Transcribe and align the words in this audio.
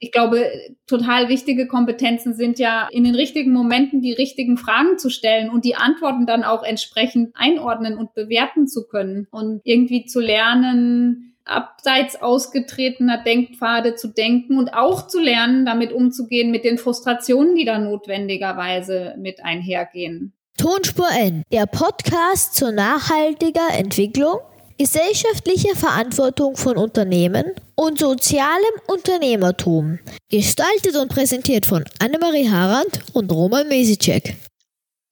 ich 0.00 0.12
glaube, 0.12 0.46
total 0.86 1.28
wichtige 1.28 1.66
Kompetenzen 1.66 2.34
sind 2.34 2.58
ja 2.58 2.88
in 2.90 3.04
den 3.04 3.14
richtigen 3.14 3.52
Momenten 3.52 4.00
die 4.00 4.12
richtigen 4.12 4.56
Fragen 4.56 4.98
zu 4.98 5.10
stellen 5.10 5.50
und 5.50 5.64
die 5.64 5.74
Antworten 5.74 6.24
dann 6.24 6.44
auch 6.44 6.62
entsprechend 6.62 7.34
einordnen 7.34 7.98
und 7.98 8.14
bewerten 8.14 8.68
zu 8.68 8.86
können 8.86 9.26
und 9.30 9.60
irgendwie 9.64 10.06
zu 10.06 10.20
lernen, 10.20 11.34
abseits 11.44 12.20
ausgetretener 12.20 13.22
Denkpfade 13.24 13.96
zu 13.96 14.08
denken 14.08 14.58
und 14.58 14.74
auch 14.74 15.08
zu 15.08 15.18
lernen, 15.18 15.66
damit 15.66 15.92
umzugehen 15.92 16.50
mit 16.50 16.64
den 16.64 16.78
Frustrationen, 16.78 17.56
die 17.56 17.64
da 17.64 17.78
notwendigerweise 17.78 19.14
mit 19.18 19.44
einhergehen. 19.44 20.32
Tonspur 20.58 21.08
N, 21.16 21.42
der 21.52 21.66
Podcast 21.66 22.54
zur 22.54 22.72
nachhaltiger 22.72 23.68
Entwicklung 23.76 24.38
Gesellschaftliche 24.78 25.74
Verantwortung 25.74 26.56
von 26.56 26.76
Unternehmen 26.76 27.46
und 27.74 27.98
sozialem 27.98 28.74
Unternehmertum. 28.86 29.98
Gestaltet 30.30 30.94
und 30.94 31.08
präsentiert 31.08 31.66
von 31.66 31.84
Annemarie 31.98 32.48
Harand 32.48 33.02
und 33.12 33.32
Roman 33.32 33.66
Mesicek. 33.66 34.36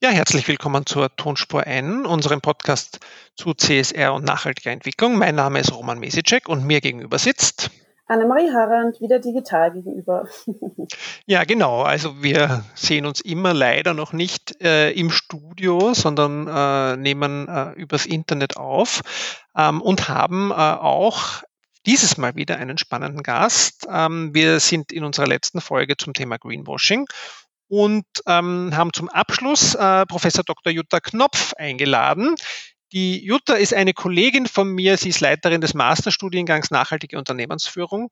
Ja, 0.01 0.11
herzlich 0.11 0.47
willkommen 0.47 0.85
zur 0.85 1.13
Tonspur 1.17 1.67
N, 1.67 2.05
unserem 2.05 2.39
Podcast 2.39 2.99
zu 3.35 3.53
CSR 3.53 4.13
und 4.13 4.23
nachhaltiger 4.23 4.71
Entwicklung. 4.71 5.17
Mein 5.17 5.35
Name 5.35 5.59
ist 5.59 5.73
Roman 5.73 5.99
Mesicek 5.99 6.47
und 6.47 6.63
mir 6.65 6.79
gegenüber 6.79 7.19
sitzt 7.19 7.69
Annemarie 8.07 8.51
Harand 8.51 9.01
wieder 9.01 9.19
digital 9.19 9.71
gegenüber. 9.71 10.27
ja, 11.25 11.43
genau. 11.43 11.81
Also 11.81 12.23
wir 12.23 12.63
sehen 12.73 13.05
uns 13.05 13.19
immer 13.21 13.53
leider 13.53 13.93
noch 13.93 14.13
nicht 14.13 14.61
äh, 14.61 14.91
im 14.91 15.11
Studio, 15.11 15.93
sondern 15.93 16.47
äh, 16.47 16.97
nehmen 16.97 17.47
äh, 17.47 17.71
übers 17.73 18.05
Internet 18.05 18.55
auf 18.57 19.01
ähm, 19.57 19.81
und 19.81 20.07
haben 20.07 20.51
äh, 20.51 20.53
auch 20.53 21.43
dieses 21.85 22.17
Mal 22.17 22.35
wieder 22.35 22.57
einen 22.57 22.77
spannenden 22.77 23.23
Gast. 23.23 23.87
Ähm, 23.89 24.33
wir 24.33 24.59
sind 24.59 24.91
in 24.91 25.03
unserer 25.03 25.27
letzten 25.27 25.61
Folge 25.61 25.97
zum 25.97 26.13
Thema 26.13 26.37
Greenwashing 26.37 27.05
und 27.69 28.05
ähm, 28.25 28.71
haben 28.75 28.93
zum 28.93 29.09
Abschluss 29.09 29.75
äh, 29.75 30.05
Professor 30.05 30.43
Dr. 30.43 30.71
Jutta 30.71 30.99
Knopf 30.99 31.53
eingeladen. 31.57 32.35
Die 32.93 33.23
Jutta 33.23 33.55
ist 33.55 33.73
eine 33.73 33.93
Kollegin 33.93 34.45
von 34.45 34.69
mir. 34.69 34.97
Sie 34.97 35.09
ist 35.09 35.19
Leiterin 35.19 35.61
des 35.61 35.73
Masterstudiengangs 35.73 36.71
Nachhaltige 36.71 37.17
Unternehmensführung 37.17 38.09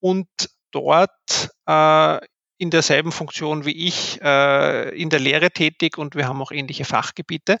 und 0.00 0.28
dort 0.70 1.50
äh, 1.66 2.18
in 2.58 2.70
derselben 2.70 3.10
Funktion 3.10 3.64
wie 3.64 3.88
ich 3.88 4.20
äh, 4.22 4.96
in 4.96 5.10
der 5.10 5.18
Lehre 5.18 5.50
tätig 5.50 5.98
und 5.98 6.14
wir 6.14 6.28
haben 6.28 6.40
auch 6.40 6.52
ähnliche 6.52 6.84
Fachgebiete. 6.84 7.58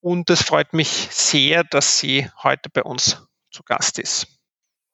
Und 0.00 0.30
es 0.30 0.42
freut 0.42 0.72
mich 0.72 1.08
sehr, 1.10 1.64
dass 1.64 1.98
sie 1.98 2.28
heute 2.42 2.70
bei 2.72 2.82
uns 2.82 3.24
zu 3.50 3.62
Gast 3.62 3.98
ist. 3.98 4.26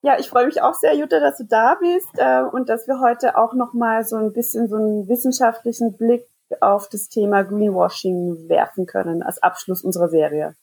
Ja, 0.03 0.19
ich 0.19 0.29
freue 0.29 0.47
mich 0.47 0.61
auch 0.61 0.75
sehr, 0.75 0.95
Jutta, 0.95 1.19
dass 1.19 1.39
du 1.39 1.45
da 1.45 1.77
bist 1.81 2.11
äh, 2.17 2.43
und 2.43 2.69
dass 2.69 2.87
wir 2.87 3.01
heute 3.01 3.39
auch 3.39 3.55
noch 3.55 3.73
mal 3.73 4.05
so 4.05 4.17
ein 4.17 4.35
bisschen 4.35 4.69
so 4.69 4.77
einen 4.77 5.09
wissenschaftlichen 5.09 5.97
Blick 5.97 6.27
auf 6.61 6.91
das 6.91 7.09
Thema 7.09 7.43
Greenwashing 7.43 8.49
werfen 8.49 8.85
können 8.85 9.23
als 9.23 9.43
Abschluss 9.43 9.83
unserer 9.83 10.09
Serie. 10.09 10.55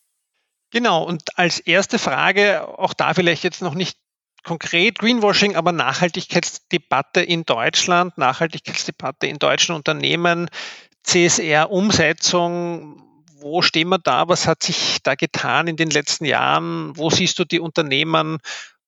Genau, 0.72 1.03
und 1.03 1.38
als 1.38 1.59
erste 1.59 2.00
Frage, 2.00 2.67
auch 2.80 2.94
da 2.94 3.14
vielleicht 3.14 3.44
jetzt 3.44 3.61
noch 3.61 3.73
nicht 3.73 3.97
konkret 4.44 5.00
Greenwashing, 5.00 5.55
aber 5.55 5.72
Nachhaltigkeitsdebatte 5.72 7.22
in 7.22 7.44
Deutschland, 7.44 8.17
Nachhaltigkeitsdebatte 8.17 9.27
in 9.27 9.38
deutschen 9.38 9.75
Unternehmen, 9.75 10.49
CSR-Umsetzung. 11.03 13.03
Wo 13.39 13.61
stehen 13.61 13.89
wir 13.89 13.97
da? 13.97 14.30
Was 14.30 14.47
hat 14.47 14.64
sich 14.64 14.99
da 15.03 15.16
getan 15.16 15.67
in 15.67 15.75
den 15.75 15.89
letzten 15.89 16.25
Jahren? 16.25 16.95
Wo 16.95 17.09
siehst 17.09 17.39
du 17.39 17.45
die 17.45 17.59
Unternehmen? 17.59 18.38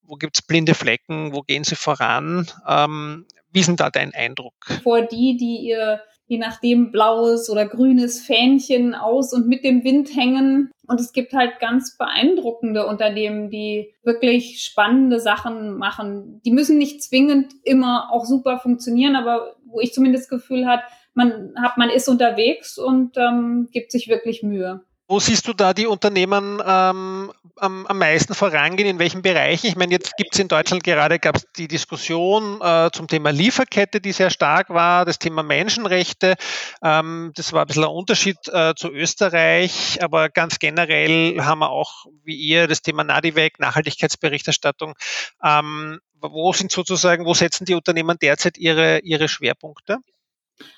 Wo 0.02 0.14
gibt 0.14 0.36
es 0.36 0.42
blinde 0.42 0.74
Flecken? 0.74 1.32
Wo 1.32 1.42
gehen 1.42 1.64
sie 1.64 1.76
voran? 1.76 2.50
Ähm, 2.66 3.26
wie 3.50 3.60
ist 3.60 3.66
denn 3.66 3.76
da 3.76 3.90
dein 3.90 4.14
Eindruck? 4.14 4.54
Vor 4.82 5.02
die, 5.02 5.36
die 5.36 5.68
ihr 5.68 6.00
je 6.26 6.38
nachdem 6.38 6.90
blaues 6.90 7.50
oder 7.50 7.66
grünes 7.66 8.20
Fähnchen 8.20 8.94
aus 8.94 9.32
und 9.32 9.46
mit 9.46 9.64
dem 9.64 9.84
Wind 9.84 10.14
hängen. 10.16 10.70
Und 10.86 11.00
es 11.00 11.12
gibt 11.12 11.32
halt 11.32 11.60
ganz 11.60 11.96
beeindruckende 11.96 12.86
Unternehmen, 12.86 13.50
die 13.50 13.92
wirklich 14.02 14.62
spannende 14.62 15.20
Sachen 15.20 15.76
machen. 15.76 16.40
Die 16.44 16.50
müssen 16.50 16.78
nicht 16.78 17.02
zwingend 17.02 17.52
immer 17.62 18.10
auch 18.10 18.24
super 18.24 18.58
funktionieren, 18.58 19.16
aber 19.16 19.56
wo 19.66 19.80
ich 19.80 19.92
zumindest 19.92 20.24
das 20.24 20.40
Gefühl 20.40 20.66
hat, 20.66 20.80
man 21.14 21.54
hat, 21.56 21.76
man 21.76 21.90
ist 21.90 22.08
unterwegs 22.08 22.78
und 22.78 23.16
ähm, 23.16 23.68
gibt 23.70 23.92
sich 23.92 24.08
wirklich 24.08 24.42
Mühe. 24.42 24.82
Wo 25.06 25.20
siehst 25.20 25.46
du 25.46 25.52
da 25.52 25.74
die 25.74 25.86
Unternehmen 25.86 26.62
ähm, 26.66 27.30
am, 27.56 27.86
am 27.86 27.98
meisten 27.98 28.32
vorangehen? 28.32 28.88
In 28.88 28.98
welchen 28.98 29.20
Bereichen? 29.20 29.66
Ich 29.66 29.76
meine, 29.76 29.92
jetzt 29.92 30.16
gibt 30.16 30.32
es 30.32 30.40
in 30.40 30.48
Deutschland 30.48 30.82
gerade 30.82 31.18
gab 31.18 31.36
es 31.36 31.46
die 31.58 31.68
Diskussion 31.68 32.58
äh, 32.62 32.88
zum 32.90 33.06
Thema 33.06 33.30
Lieferkette, 33.30 34.00
die 34.00 34.12
sehr 34.12 34.30
stark 34.30 34.70
war, 34.70 35.04
das 35.04 35.18
Thema 35.18 35.42
Menschenrechte. 35.42 36.36
Ähm, 36.82 37.32
das 37.34 37.52
war 37.52 37.64
ein 37.64 37.66
bisschen 37.66 37.84
ein 37.84 37.90
Unterschied 37.90 38.38
äh, 38.50 38.72
zu 38.74 38.90
Österreich, 38.90 40.02
aber 40.02 40.30
ganz 40.30 40.58
generell 40.58 41.38
haben 41.38 41.58
wir 41.58 41.68
auch, 41.68 42.06
wie 42.24 42.36
ihr, 42.36 42.66
das 42.66 42.80
Thema 42.80 43.04
NADIVEC, 43.04 43.60
Nachhaltigkeitsberichterstattung. 43.60 44.94
Ähm, 45.42 46.00
wo 46.18 46.50
sind 46.54 46.72
sozusagen, 46.72 47.26
wo 47.26 47.34
setzen 47.34 47.66
die 47.66 47.74
Unternehmen 47.74 48.16
derzeit 48.18 48.56
ihre, 48.56 49.00
ihre 49.00 49.28
Schwerpunkte? 49.28 49.98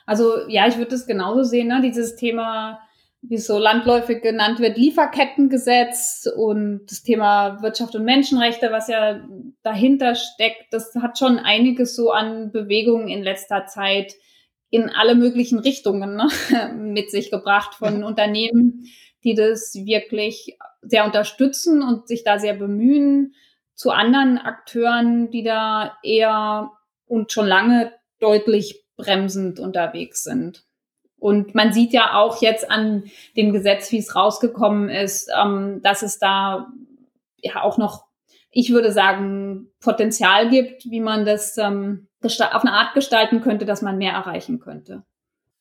Also 0.04 0.48
ja, 0.48 0.66
ich 0.66 0.78
würde 0.78 0.90
das 0.90 1.06
genauso 1.06 1.44
sehen, 1.44 1.68
ne? 1.68 1.80
dieses 1.80 2.16
Thema 2.16 2.80
wie 3.28 3.36
es 3.36 3.46
so 3.46 3.58
landläufig 3.58 4.22
genannt 4.22 4.60
wird, 4.60 4.76
Lieferkettengesetz 4.76 6.28
und 6.36 6.86
das 6.86 7.02
Thema 7.02 7.60
Wirtschaft 7.62 7.94
und 7.96 8.04
Menschenrechte, 8.04 8.70
was 8.70 8.88
ja 8.88 9.20
dahinter 9.62 10.14
steckt, 10.14 10.72
das 10.72 10.94
hat 10.96 11.18
schon 11.18 11.38
einiges 11.38 11.96
so 11.96 12.10
an 12.10 12.52
Bewegungen 12.52 13.08
in 13.08 13.22
letzter 13.22 13.66
Zeit 13.66 14.14
in 14.70 14.90
alle 14.90 15.14
möglichen 15.14 15.58
Richtungen 15.58 16.16
ne, 16.16 16.28
mit 16.76 17.10
sich 17.10 17.30
gebracht 17.30 17.74
von 17.74 18.04
Unternehmen, 18.04 18.84
die 19.24 19.34
das 19.34 19.74
wirklich 19.74 20.56
sehr 20.82 21.04
unterstützen 21.04 21.82
und 21.82 22.08
sich 22.08 22.24
da 22.24 22.38
sehr 22.38 22.54
bemühen, 22.54 23.34
zu 23.74 23.90
anderen 23.90 24.38
Akteuren, 24.38 25.30
die 25.30 25.42
da 25.42 25.96
eher 26.02 26.72
und 27.06 27.32
schon 27.32 27.46
lange 27.46 27.92
deutlich 28.20 28.84
bremsend 28.96 29.60
unterwegs 29.60 30.24
sind. 30.24 30.65
Und 31.26 31.56
man 31.56 31.72
sieht 31.72 31.92
ja 31.92 32.14
auch 32.14 32.40
jetzt 32.40 32.70
an 32.70 33.02
dem 33.36 33.52
Gesetz, 33.52 33.90
wie 33.90 33.98
es 33.98 34.14
rausgekommen 34.14 34.88
ist, 34.88 35.28
ähm, 35.36 35.80
dass 35.82 36.02
es 36.02 36.20
da 36.20 36.68
ja 37.38 37.62
auch 37.62 37.78
noch, 37.78 38.06
ich 38.52 38.70
würde 38.70 38.92
sagen, 38.92 39.72
Potenzial 39.80 40.48
gibt, 40.50 40.88
wie 40.88 41.00
man 41.00 41.24
das 41.24 41.58
ähm, 41.58 42.06
auf 42.22 42.62
eine 42.62 42.74
Art 42.74 42.94
gestalten 42.94 43.40
könnte, 43.40 43.64
dass 43.64 43.82
man 43.82 43.98
mehr 43.98 44.12
erreichen 44.12 44.60
könnte. 44.60 45.02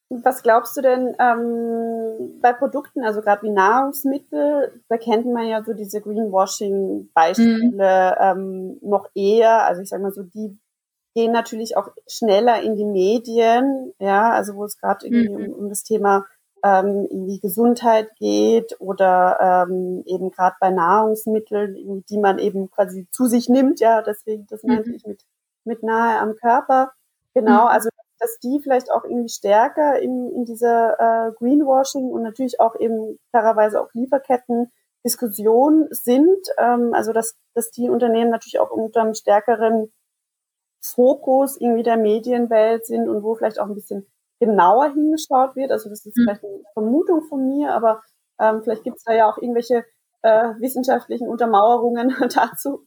Was 0.09 0.44
glaubst 0.44 0.78
du 0.78 0.81
denn 0.81 1.16
ähm, 1.18 2.40
bei 2.42 2.53
Produkten, 2.53 3.03
also 3.03 3.22
gerade 3.22 3.42
wie 3.42 3.50
Nahrungsmittel, 3.50 4.84
da 4.88 4.97
kennt 4.97 5.26
man 5.26 5.47
ja 5.47 5.64
so 5.64 5.74
diese 5.74 6.00
Greenwashing-Beispiele 6.00 8.16
mhm. 8.20 8.22
ähm, 8.22 8.78
noch 8.84 9.09
eher, 9.16 9.66
also 9.66 9.82
ich 9.82 9.90
sage 9.90 10.03
mal 10.03 10.12
so 10.12 10.22
die 10.22 10.59
gehen 11.16 11.31
natürlich 11.31 11.78
auch 11.78 11.90
schneller 12.08 12.62
in 12.62 12.76
die 12.76 12.86
Medien, 12.86 13.94
ja, 14.00 14.31
also 14.31 14.56
wo 14.56 14.66
es 14.66 14.78
gerade 14.78 15.08
irgendwie 15.08 15.30
mhm. 15.30 15.53
um, 15.53 15.59
um, 15.59 15.70
das 15.70 15.84
Thema 15.84 16.26
ähm, 16.64 17.08
irgendwie 17.09 17.40
Gesundheit 17.40 18.09
geht 18.18 18.76
oder 18.80 19.66
ähm, 19.70 20.03
eben 20.06 20.30
gerade 20.31 20.58
bei 20.59 20.70
Nahrungsmitteln, 20.70 22.03
die 22.09 22.18
man 22.18 22.38
eben 22.38 22.70
quasi 22.70 23.08
zu 23.12 23.26
sich 23.28 23.50
nimmt, 23.50 23.80
ja, 23.80 24.02
deswegen, 24.02 24.46
das 24.48 24.64
meinte 24.64 24.90
mhm. 24.90 24.96
ich 24.96 25.06
mit, 25.06 25.22
mit 25.64 25.84
nahe 25.84 26.20
am 26.20 26.36
Körper. 26.36 26.92
Genau, 27.34 27.64
mhm. 27.64 27.70
also 27.70 27.90
dass 28.20 28.40
die 28.40 28.59
vielleicht 28.62 28.92
auch 28.92 29.03
irgendwie 29.03 29.30
stärker 29.30 30.00
in, 30.00 30.32
in 30.32 30.46
dieser 30.46 31.00
äh, 31.00 31.32
Greenwashing 31.34 32.09
und 32.09 32.24
natürlich 32.24 32.59
auch 32.59 32.76
eben 32.80 33.20
klarerweise 33.32 33.80
auch 33.82 33.90
Lieferketten 33.94 34.72
Diskussion 35.06 35.88
sind, 35.92 36.47
ähm, 36.58 36.92
also 36.94 37.14
dass, 37.14 37.36
dass 37.53 37.70
die 37.72 37.90
Unternehmen 37.90 38.32
natürlich 38.32 38.59
auch 38.59 38.72
unter 38.72 39.02
einem 39.02 39.14
stärkeren 39.14 39.92
Fokus 40.94 41.59
irgendwie 41.59 41.84
der 41.84 41.97
Medienwelt 41.97 42.85
sind 42.85 43.08
und 43.08 43.23
wo 43.23 43.35
vielleicht 43.35 43.59
auch 43.59 43.67
ein 43.67 43.76
bisschen 43.76 44.05
genauer 44.40 44.93
hingeschaut 44.93 45.55
wird. 45.55 45.72
Also 45.72 45.90
das 45.90 46.05
ist 46.05 46.17
mhm. 46.17 46.23
vielleicht 46.23 46.43
eine 46.43 46.64
Vermutung 46.73 47.23
von 47.23 47.47
mir, 47.47 47.73
aber 47.73 48.02
ähm, 48.40 48.61
vielleicht 48.64 48.84
gibt 48.84 48.97
es 48.97 49.03
da 49.03 49.14
ja 49.14 49.29
auch 49.29 49.37
irgendwelche 49.37 49.85
äh, 50.22 50.53
wissenschaftlichen 50.59 51.28
Untermauerungen 51.28 52.16
dazu. 52.34 52.85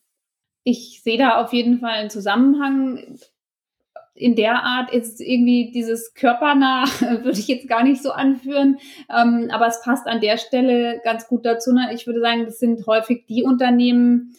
Ich 0.64 1.02
sehe 1.02 1.18
da 1.18 1.42
auf 1.42 1.52
jeden 1.52 1.78
Fall 1.78 1.92
einen 1.92 2.10
Zusammenhang. 2.10 3.18
In 4.14 4.34
der 4.34 4.64
Art 4.64 4.92
ist 4.92 5.20
irgendwie 5.20 5.70
dieses 5.70 6.12
körpernah, 6.12 6.84
würde 7.00 7.38
ich 7.38 7.46
jetzt 7.46 7.68
gar 7.68 7.84
nicht 7.84 8.02
so 8.02 8.10
anführen, 8.10 8.78
ähm, 9.08 9.48
aber 9.52 9.68
es 9.68 9.80
passt 9.82 10.06
an 10.06 10.20
der 10.20 10.36
Stelle 10.36 11.00
ganz 11.04 11.28
gut 11.28 11.46
dazu. 11.46 11.72
Ne? 11.72 11.90
Ich 11.94 12.06
würde 12.06 12.20
sagen, 12.20 12.44
das 12.44 12.58
sind 12.58 12.86
häufig 12.86 13.26
die 13.26 13.44
Unternehmen, 13.44 14.34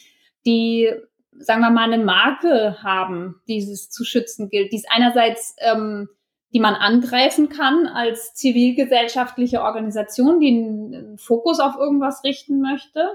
die 0.45 0.91
sagen 1.39 1.61
wir 1.61 1.69
mal, 1.69 1.91
eine 1.91 2.03
Marke 2.03 2.81
haben, 2.83 3.41
die 3.47 3.57
es 3.57 3.89
zu 3.89 4.03
schützen 4.03 4.49
gilt, 4.49 4.71
die 4.71 4.77
es 4.77 4.89
einerseits, 4.89 5.55
ähm, 5.59 6.09
die 6.53 6.59
man 6.59 6.75
angreifen 6.75 7.49
kann 7.49 7.87
als 7.87 8.33
zivilgesellschaftliche 8.33 9.61
Organisation, 9.61 10.39
die 10.39 10.49
einen 10.49 11.17
Fokus 11.17 11.59
auf 11.59 11.75
irgendwas 11.77 12.23
richten 12.23 12.61
möchte, 12.61 13.13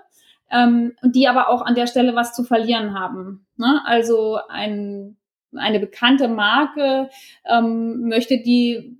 ähm, 0.50 0.96
die 1.02 1.28
aber 1.28 1.48
auch 1.48 1.62
an 1.62 1.74
der 1.74 1.86
Stelle 1.86 2.14
was 2.14 2.34
zu 2.34 2.44
verlieren 2.44 2.98
haben. 2.98 3.46
Ne? 3.56 3.80
Also 3.84 4.38
ein 4.48 5.16
eine 5.56 5.80
bekannte 5.80 6.28
Marke 6.28 7.10
ähm, 7.44 8.08
möchte 8.08 8.38
die 8.38 8.96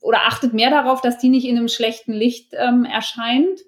oder 0.00 0.26
achtet 0.26 0.52
mehr 0.52 0.70
darauf, 0.70 1.00
dass 1.00 1.18
die 1.18 1.28
nicht 1.28 1.46
in 1.46 1.56
einem 1.56 1.68
schlechten 1.68 2.12
Licht 2.12 2.52
ähm, 2.52 2.84
erscheint, 2.84 3.60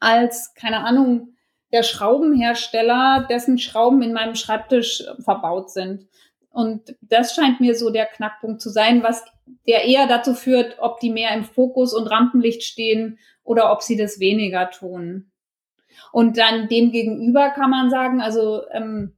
als, 0.00 0.54
keine 0.54 0.80
Ahnung, 0.80 1.33
der 1.72 1.82
Schraubenhersteller, 1.82 3.26
dessen 3.28 3.58
Schrauben 3.58 4.02
in 4.02 4.12
meinem 4.12 4.34
Schreibtisch 4.34 5.02
verbaut 5.18 5.70
sind. 5.70 6.06
Und 6.50 6.94
das 7.00 7.34
scheint 7.34 7.60
mir 7.60 7.74
so 7.74 7.90
der 7.90 8.06
Knackpunkt 8.06 8.60
zu 8.60 8.70
sein, 8.70 9.02
was 9.02 9.24
der 9.66 9.84
eher 9.84 10.06
dazu 10.06 10.34
führt, 10.34 10.76
ob 10.78 11.00
die 11.00 11.10
mehr 11.10 11.34
im 11.34 11.44
Fokus 11.44 11.92
und 11.92 12.06
Rampenlicht 12.06 12.62
stehen 12.62 13.18
oder 13.42 13.72
ob 13.72 13.82
sie 13.82 13.96
das 13.96 14.20
weniger 14.20 14.70
tun. 14.70 15.32
Und 16.12 16.38
dann 16.38 16.68
dem 16.68 16.92
gegenüber 16.92 17.50
kann 17.50 17.70
man 17.70 17.90
sagen, 17.90 18.20
also 18.20 18.62
ähm, 18.70 19.16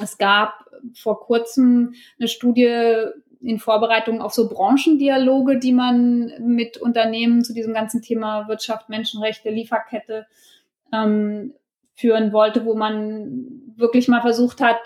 es 0.00 0.18
gab 0.18 0.66
vor 0.94 1.20
kurzem 1.20 1.94
eine 2.18 2.28
Studie 2.28 3.06
in 3.40 3.58
Vorbereitung 3.58 4.20
auf 4.20 4.34
so 4.34 4.48
Branchendialoge, 4.48 5.58
die 5.58 5.72
man 5.72 6.32
mit 6.40 6.76
Unternehmen 6.76 7.42
zu 7.42 7.54
diesem 7.54 7.72
ganzen 7.72 8.02
Thema 8.02 8.48
Wirtschaft, 8.48 8.88
Menschenrechte, 8.88 9.50
Lieferkette 9.50 10.26
ähm, 10.92 11.54
führen 12.00 12.32
wollte, 12.32 12.64
wo 12.64 12.74
man 12.74 13.74
wirklich 13.76 14.08
mal 14.08 14.22
versucht 14.22 14.60
hat, 14.60 14.78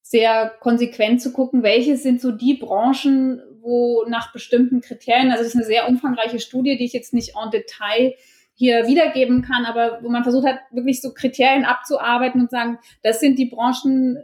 sehr 0.00 0.52
konsequent 0.60 1.20
zu 1.20 1.32
gucken, 1.32 1.62
welche 1.62 1.96
sind 1.96 2.20
so 2.20 2.32
die 2.32 2.54
Branchen, 2.54 3.40
wo 3.60 4.04
nach 4.08 4.32
bestimmten 4.32 4.80
Kriterien, 4.80 5.30
also 5.30 5.42
das 5.42 5.54
ist 5.54 5.56
eine 5.56 5.64
sehr 5.64 5.88
umfangreiche 5.88 6.40
Studie, 6.40 6.76
die 6.76 6.84
ich 6.84 6.92
jetzt 6.92 7.14
nicht 7.14 7.34
en 7.42 7.50
Detail 7.50 8.14
hier 8.54 8.86
wiedergeben 8.86 9.42
kann, 9.42 9.64
aber 9.64 10.02
wo 10.02 10.08
man 10.08 10.24
versucht 10.24 10.46
hat, 10.46 10.58
wirklich 10.70 11.00
so 11.00 11.12
Kriterien 11.14 11.64
abzuarbeiten 11.64 12.40
und 12.40 12.50
sagen, 12.50 12.78
das 13.02 13.20
sind 13.20 13.38
die 13.38 13.46
Branchen, 13.46 14.18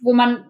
wo 0.00 0.12
man 0.12 0.44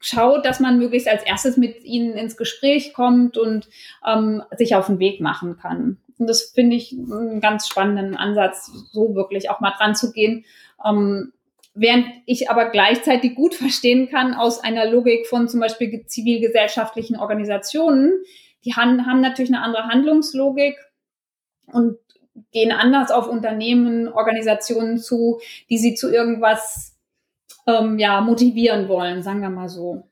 schaut, 0.00 0.44
dass 0.44 0.60
man 0.60 0.78
möglichst 0.78 1.08
als 1.08 1.22
erstes 1.22 1.56
mit 1.56 1.84
ihnen 1.84 2.14
ins 2.14 2.36
Gespräch 2.36 2.92
kommt 2.92 3.38
und 3.38 3.68
ähm, 4.06 4.42
sich 4.56 4.74
auf 4.74 4.86
den 4.86 4.98
Weg 4.98 5.20
machen 5.20 5.56
kann. 5.56 5.98
Und 6.18 6.28
das 6.28 6.42
finde 6.54 6.76
ich 6.76 6.92
einen 6.92 7.40
ganz 7.40 7.68
spannenden 7.68 8.16
Ansatz, 8.16 8.70
so 8.92 9.14
wirklich 9.14 9.50
auch 9.50 9.60
mal 9.60 9.72
dran 9.78 9.94
zu 9.94 10.12
gehen. 10.12 10.44
Ähm, 10.84 11.32
während 11.74 12.06
ich 12.26 12.50
aber 12.50 12.70
gleichzeitig 12.70 13.34
gut 13.34 13.54
verstehen 13.54 14.08
kann 14.08 14.34
aus 14.34 14.62
einer 14.62 14.90
Logik 14.90 15.26
von 15.26 15.48
zum 15.48 15.60
Beispiel 15.60 16.04
zivilgesellschaftlichen 16.06 17.16
Organisationen, 17.16 18.12
die 18.64 18.74
haben, 18.74 19.06
haben 19.06 19.20
natürlich 19.20 19.52
eine 19.52 19.62
andere 19.62 19.84
Handlungslogik 19.84 20.76
und 21.72 21.98
gehen 22.52 22.72
anders 22.72 23.10
auf 23.10 23.28
Unternehmen, 23.28 24.08
Organisationen 24.08 24.98
zu, 24.98 25.40
die 25.70 25.78
sie 25.78 25.94
zu 25.94 26.10
irgendwas 26.10 26.96
ähm, 27.66 27.98
ja, 27.98 28.20
motivieren 28.20 28.88
wollen, 28.88 29.22
sagen 29.22 29.42
wir 29.42 29.50
mal 29.50 29.68
so. 29.68 30.04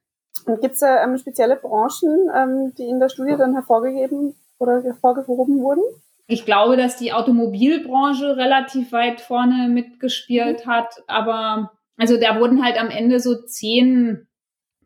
Und 0.44 0.60
gibt 0.60 0.74
es 0.74 0.80
da 0.80 1.02
ähm, 1.02 1.16
spezielle 1.18 1.56
Branchen, 1.56 2.30
ähm, 2.34 2.72
die 2.78 2.84
in 2.84 3.00
der 3.00 3.08
Studie 3.08 3.36
dann 3.36 3.54
hervorgegeben 3.54 4.34
oder 4.58 4.82
hervorgehoben 4.82 5.60
wurden? 5.60 5.82
Ich 6.28 6.44
glaube, 6.44 6.76
dass 6.76 6.96
die 6.96 7.12
Automobilbranche 7.12 8.36
relativ 8.36 8.92
weit 8.92 9.20
vorne 9.20 9.68
mitgespielt 9.68 10.66
mhm. 10.66 10.70
hat, 10.70 11.02
aber 11.06 11.72
also 11.96 12.18
da 12.18 12.40
wurden 12.40 12.64
halt 12.64 12.78
am 12.78 12.90
Ende 12.90 13.20
so 13.20 13.42
zehn, 13.42 14.26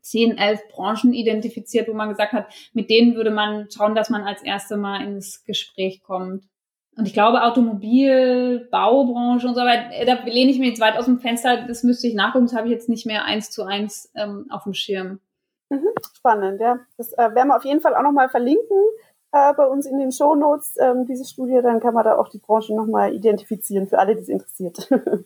zehn, 0.01 0.37
elf 0.39 0.61
Branchen 0.69 1.13
identifiziert, 1.13 1.89
wo 1.89 1.95
man 1.95 2.11
gesagt 2.11 2.33
hat, 2.33 2.53
mit 2.73 2.91
denen 2.91 3.15
würde 3.15 3.31
man 3.31 3.69
schauen, 3.71 3.95
dass 3.95 4.11
man 4.11 4.23
als 4.23 4.43
erste 4.43 4.77
mal 4.77 5.03
ins 5.03 5.45
Gespräch 5.45 6.03
kommt. 6.03 6.45
Und 6.97 7.07
ich 7.07 7.15
glaube, 7.15 7.43
Automobil, 7.43 8.69
Baubranche 8.71 9.47
und 9.47 9.55
so 9.55 9.61
weiter, 9.63 9.91
äh, 9.93 10.05
da 10.05 10.23
lehne 10.25 10.51
ich 10.51 10.59
mir 10.59 10.69
jetzt 10.69 10.81
weit 10.81 10.99
aus 10.99 11.07
dem 11.07 11.21
Fenster, 11.21 11.67
das 11.67 11.83
müsste 11.83 12.07
ich 12.07 12.15
nachgucken, 12.15 12.47
das 12.47 12.55
habe 12.55 12.67
ich 12.67 12.73
jetzt 12.73 12.89
nicht 12.89 13.07
mehr 13.07 13.25
eins 13.25 13.51
zu 13.51 13.65
eins 13.65 14.11
ähm, 14.15 14.47
auf 14.51 14.65
dem 14.65 14.75
Schirm. 14.75 15.21
Mhm, 15.71 15.89
spannend, 16.17 16.61
ja. 16.61 16.81
Das 16.99 17.13
äh, 17.13 17.35
werden 17.35 17.49
wir 17.49 17.57
auf 17.57 17.65
jeden 17.65 17.81
Fall 17.81 17.95
auch 17.95 18.03
nochmal 18.03 18.29
verlinken 18.29 18.77
äh, 19.33 19.53
bei 19.55 19.67
uns 19.67 19.87
in 19.87 19.99
den 19.99 20.13
Show 20.13 20.35
Notes, 20.35 20.75
ähm, 20.81 21.07
diese 21.07 21.25
Studie, 21.25 21.61
dann 21.63 21.81
kann 21.81 21.95
man 21.95 22.05
da 22.05 22.17
auch 22.17 22.29
die 22.29 22.39
Branche 22.39 22.75
nochmal 22.75 23.15
identifizieren 23.15 23.87
für 23.87 23.99
alle, 23.99 24.17
die 24.17 24.23
es 24.23 24.29
interessiert. 24.29 24.89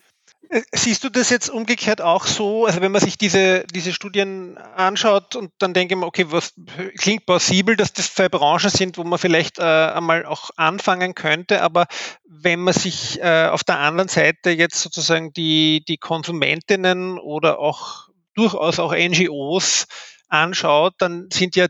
Siehst 0.71 1.03
du 1.03 1.09
das 1.09 1.31
jetzt 1.31 1.49
umgekehrt 1.49 2.01
auch 2.01 2.25
so? 2.25 2.65
Also 2.65 2.81
wenn 2.81 2.91
man 2.91 3.01
sich 3.01 3.17
diese, 3.17 3.65
diese 3.73 3.93
Studien 3.93 4.57
anschaut 4.57 5.35
und 5.35 5.51
dann 5.57 5.73
denke 5.73 5.95
ich 5.95 5.99
mir, 5.99 6.05
okay, 6.05 6.27
was 6.29 6.53
klingt 6.99 7.25
plausibel, 7.25 7.75
dass 7.75 7.93
das 7.93 8.13
zwei 8.13 8.29
Branchen 8.29 8.69
sind, 8.69 8.97
wo 8.97 9.03
man 9.03 9.17
vielleicht 9.17 9.57
äh, 9.57 9.63
einmal 9.63 10.25
auch 10.25 10.51
anfangen 10.55 11.15
könnte, 11.15 11.63
aber 11.63 11.87
wenn 12.27 12.59
man 12.59 12.73
sich 12.73 13.19
äh, 13.21 13.47
auf 13.47 13.63
der 13.63 13.79
anderen 13.79 14.07
Seite 14.07 14.51
jetzt 14.51 14.81
sozusagen 14.81 15.33
die, 15.33 15.83
die 15.87 15.97
Konsumentinnen 15.97 17.17
oder 17.17 17.59
auch 17.59 18.09
durchaus 18.35 18.79
auch 18.79 18.93
NGOs 18.93 19.87
anschaut, 20.27 20.93
dann 20.99 21.29
sind 21.31 21.55
ja 21.55 21.67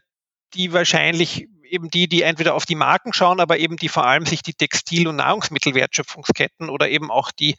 die 0.54 0.74
wahrscheinlich 0.74 1.48
eben 1.70 1.90
die, 1.90 2.08
die 2.08 2.22
entweder 2.22 2.56
auf 2.56 2.66
die 2.66 2.76
Marken 2.76 3.14
schauen, 3.14 3.40
aber 3.40 3.58
eben 3.58 3.78
die 3.78 3.90
vor 3.90 4.06
allem 4.06 4.26
sich 4.26 4.42
die 4.42 4.54
Textil- 4.54 5.08
und 5.08 5.18
Nahrungsmittelwertschöpfungsketten 5.18 6.70
oder 6.70 6.90
eben 6.90 7.12
auch 7.12 7.32
die 7.32 7.56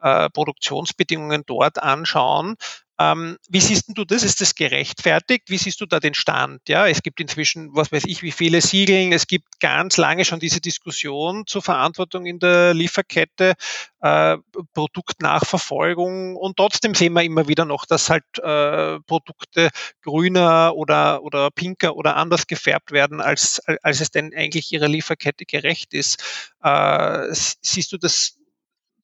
äh, 0.00 0.28
Produktionsbedingungen 0.30 1.44
dort 1.46 1.82
anschauen. 1.82 2.56
Ähm, 2.98 3.38
wie 3.48 3.60
siehst 3.60 3.84
du 3.88 4.04
das? 4.04 4.22
Ist 4.22 4.40
das 4.40 4.54
gerechtfertigt? 4.54 5.44
Wie 5.48 5.58
siehst 5.58 5.80
du 5.80 5.86
da 5.86 5.98
den 5.98 6.14
Stand? 6.14 6.68
Ja, 6.68 6.86
es 6.86 7.02
gibt 7.02 7.20
inzwischen, 7.20 7.70
was 7.74 7.90
weiß 7.90 8.04
ich, 8.06 8.22
wie 8.22 8.32
viele 8.32 8.60
Siegeln. 8.60 9.12
Es 9.12 9.26
gibt 9.26 9.60
ganz 9.60 9.96
lange 9.96 10.24
schon 10.24 10.40
diese 10.40 10.60
Diskussion 10.60 11.46
zur 11.46 11.62
Verantwortung 11.62 12.26
in 12.26 12.38
der 12.38 12.74
Lieferkette, 12.74 13.54
äh, 14.00 14.36
Produktnachverfolgung. 14.74 16.36
Und 16.36 16.56
trotzdem 16.56 16.94
sehen 16.94 17.14
wir 17.14 17.22
immer 17.22 17.48
wieder 17.48 17.64
noch, 17.64 17.86
dass 17.86 18.10
halt 18.10 18.24
äh, 18.38 19.00
Produkte 19.00 19.70
grüner 20.02 20.74
oder, 20.76 21.22
oder 21.22 21.50
pinker 21.50 21.96
oder 21.96 22.16
anders 22.16 22.46
gefärbt 22.46 22.92
werden, 22.92 23.20
als, 23.20 23.60
als 23.82 24.00
es 24.00 24.10
denn 24.10 24.34
eigentlich 24.34 24.72
ihrer 24.72 24.88
Lieferkette 24.88 25.46
gerecht 25.46 25.94
ist. 25.94 26.22
Äh, 26.62 27.28
siehst 27.32 27.92
du 27.92 27.96
das 27.96 28.38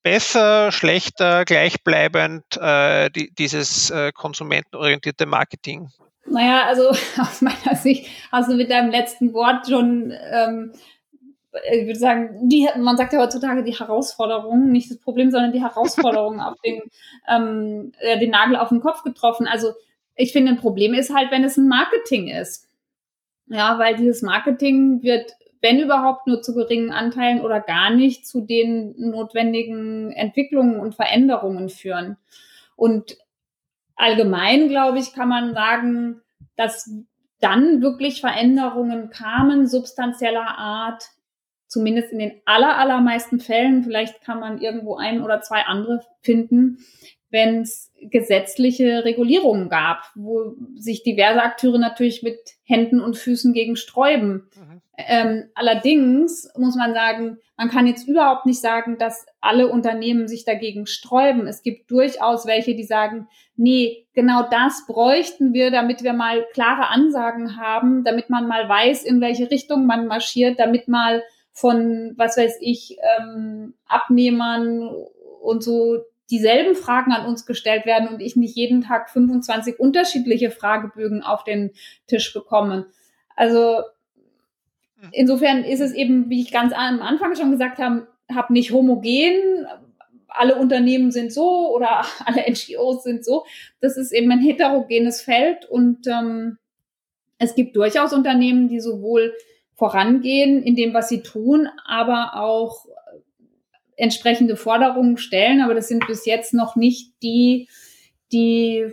besser, 0.09 0.73
schlechter, 0.73 1.45
gleichbleibend, 1.45 2.43
äh, 2.59 3.11
die, 3.11 3.31
dieses 3.35 3.91
äh, 3.91 4.11
konsumentenorientierte 4.11 5.27
Marketing? 5.27 5.91
Naja, 6.25 6.65
also 6.65 6.89
aus 7.21 7.43
meiner 7.43 7.77
Sicht 7.77 8.09
hast 8.33 8.51
du 8.51 8.57
mit 8.57 8.71
deinem 8.71 8.91
letzten 8.91 9.35
Wort 9.35 9.69
schon, 9.69 10.15
ähm, 10.33 10.73
ich 11.71 11.87
würde 11.87 11.99
sagen, 11.99 12.49
die, 12.49 12.67
man 12.79 12.97
sagt 12.97 13.13
ja 13.13 13.21
heutzutage 13.21 13.63
die 13.63 13.79
Herausforderung, 13.79 14.73
nicht 14.73 14.91
das 14.91 14.99
Problem, 14.99 15.31
sondern 15.31 15.53
die 15.53 15.61
Herausforderung 15.61 16.41
auf 16.41 16.55
den, 16.65 16.81
ähm, 17.29 17.93
äh, 17.99 18.19
den 18.19 18.31
Nagel 18.31 18.57
auf 18.57 18.71
den 18.71 18.81
Kopf 18.81 19.03
getroffen. 19.03 19.47
Also 19.47 19.73
ich 20.15 20.33
finde, 20.33 20.53
ein 20.53 20.59
Problem 20.59 20.95
ist 20.95 21.15
halt, 21.15 21.31
wenn 21.31 21.45
es 21.45 21.59
ein 21.59 21.69
Marketing 21.69 22.29
ist. 22.29 22.67
Ja, 23.49 23.79
weil 23.79 23.97
dieses 23.97 24.23
Marketing 24.23 25.03
wird 25.03 25.33
wenn 25.61 25.81
überhaupt 25.81 26.27
nur 26.27 26.43
zu 26.43 26.55
geringen 26.55 26.91
Anteilen 26.91 27.41
oder 27.41 27.61
gar 27.61 27.91
nicht 27.91 28.27
zu 28.27 28.41
den 28.41 28.95
notwendigen 28.97 30.13
Entwicklungen 30.13 30.81
und 30.81 30.95
Veränderungen 30.95 31.69
führen. 31.69 32.17
Und 32.77 33.19
allgemein, 33.97 34.69
glaube 34.69 34.99
ich, 34.99 35.13
kann 35.13 35.29
man 35.29 35.55
sagen, 35.55 36.21
dass 36.57 36.91
dann 37.41 37.83
wirklich 37.83 38.21
Veränderungen 38.21 39.11
kamen, 39.11 39.67
substanzieller 39.67 40.59
Art, 40.59 41.05
zumindest 41.67 42.13
in 42.13 42.19
den 42.19 42.41
aller, 42.45 42.79
allermeisten 42.79 43.41
Fällen, 43.41 43.85
vielleicht 43.85 44.23
kann 44.23 44.41
man 44.41 44.61
irgendwo 44.61 44.97
ein 44.97 45.23
oder 45.23 45.41
zwei 45.43 45.63
andere 45.63 46.01
finden, 46.23 46.79
wenn 47.31 47.63
es 47.63 47.93
gesetzliche 48.01 49.05
Regulierungen 49.05 49.69
gab, 49.69 50.05
wo 50.15 50.55
sich 50.77 51.03
diverse 51.03 51.43
Akteure 51.43 51.79
natürlich 51.79 52.23
mit 52.23 52.39
Händen 52.65 53.01
und 53.01 53.17
Füßen 53.17 53.53
gegen 53.53 53.77
sträuben. 53.77 54.49
Mhm. 54.57 54.83
Ähm, 54.97 55.45
allerdings 55.55 56.51
muss 56.57 56.75
man 56.75 56.95
sagen, 56.95 57.39
man 57.57 57.69
kann 57.69 57.87
jetzt 57.87 58.09
überhaupt 58.09 58.47
nicht 58.47 58.61
sagen, 58.61 58.99
dass 58.99 59.27
alle 59.41 59.69
Unternehmen 59.69 60.27
sich 60.27 60.45
dagegen 60.45 60.87
sträuben. 60.87 61.47
Es 61.47 61.63
gibt 61.63 61.91
durchaus 61.91 62.47
welche, 62.47 62.75
die 62.75 62.85
sagen, 62.85 63.29
nee, 63.57 64.07
genau 64.15 64.43
das 64.49 64.87
bräuchten 64.87 65.53
wir, 65.53 65.71
damit 65.71 66.03
wir 66.03 66.15
mal 66.15 66.47
klare 66.53 66.89
Ansagen 66.89 67.57
haben, 67.57 68.05
damit 68.05 68.31
man 68.31 68.49
mal 68.49 68.69
weiß, 68.69 69.05
in 69.05 69.21
welche 69.21 69.51
Richtung 69.51 69.87
man 69.87 70.07
marschiert, 70.07 70.59
damit 70.59 70.89
mal 70.89 71.23
von, 71.53 72.15
was 72.17 72.37
weiß 72.37 72.59
ich, 72.61 72.97
ähm, 73.19 73.75
Abnehmern 73.87 74.89
und 75.43 75.63
so 75.63 75.99
dieselben 76.31 76.75
Fragen 76.75 77.13
an 77.13 77.27
uns 77.27 77.47
gestellt 77.47 77.87
werden 77.87 78.09
und 78.09 78.21
ich 78.21 78.37
nicht 78.37 78.57
jeden 78.57 78.83
Tag 78.83 79.11
25 79.11 79.81
unterschiedliche 79.81 80.51
Fragebögen 80.51 81.23
auf 81.23 81.45
den 81.45 81.71
Tisch 82.07 82.33
bekomme. 82.33 82.87
Also 83.35 83.83
hm. 85.01 85.11
insofern 85.13 85.65
ist 85.65 85.81
es 85.81 85.93
eben, 85.93 86.29
wie 86.29 86.43
ich 86.43 86.53
ganz 86.53 86.73
am 86.73 87.01
Anfang 87.01 87.35
schon 87.35 87.51
gesagt 87.51 87.79
habe, 87.79 88.09
habe 88.33 88.53
nicht 88.53 88.73
homogen, 88.73 89.67
alle 90.29 90.57
Unternehmen 90.57 91.11
sind 91.11 91.33
so 91.33 91.75
oder 91.75 92.05
alle 92.25 92.45
NGOs 92.49 93.03
sind 93.03 93.25
so. 93.25 93.45
Das 93.81 93.97
ist 93.97 94.13
eben 94.13 94.31
ein 94.31 94.41
heterogenes 94.41 95.23
Feld 95.23 95.65
und 95.69 96.07
ähm, 96.07 96.59
es 97.39 97.55
gibt 97.55 97.77
durchaus 97.77 98.13
Unternehmen, 98.13 98.69
die 98.69 98.81
sowohl 98.81 99.35
vorangehen 99.75 100.63
in 100.63 100.75
dem, 100.75 100.93
was 100.93 101.09
sie 101.09 101.23
tun, 101.23 101.69
aber 101.87 102.33
auch 102.35 102.85
entsprechende 103.99 104.57
Forderungen 104.57 105.19
stellen, 105.19 105.61
aber 105.61 105.75
das 105.75 105.89
sind 105.89 106.07
bis 106.07 106.25
jetzt 106.25 106.55
noch 106.55 106.77
nicht 106.77 107.13
die, 107.23 107.69
die 108.33 108.87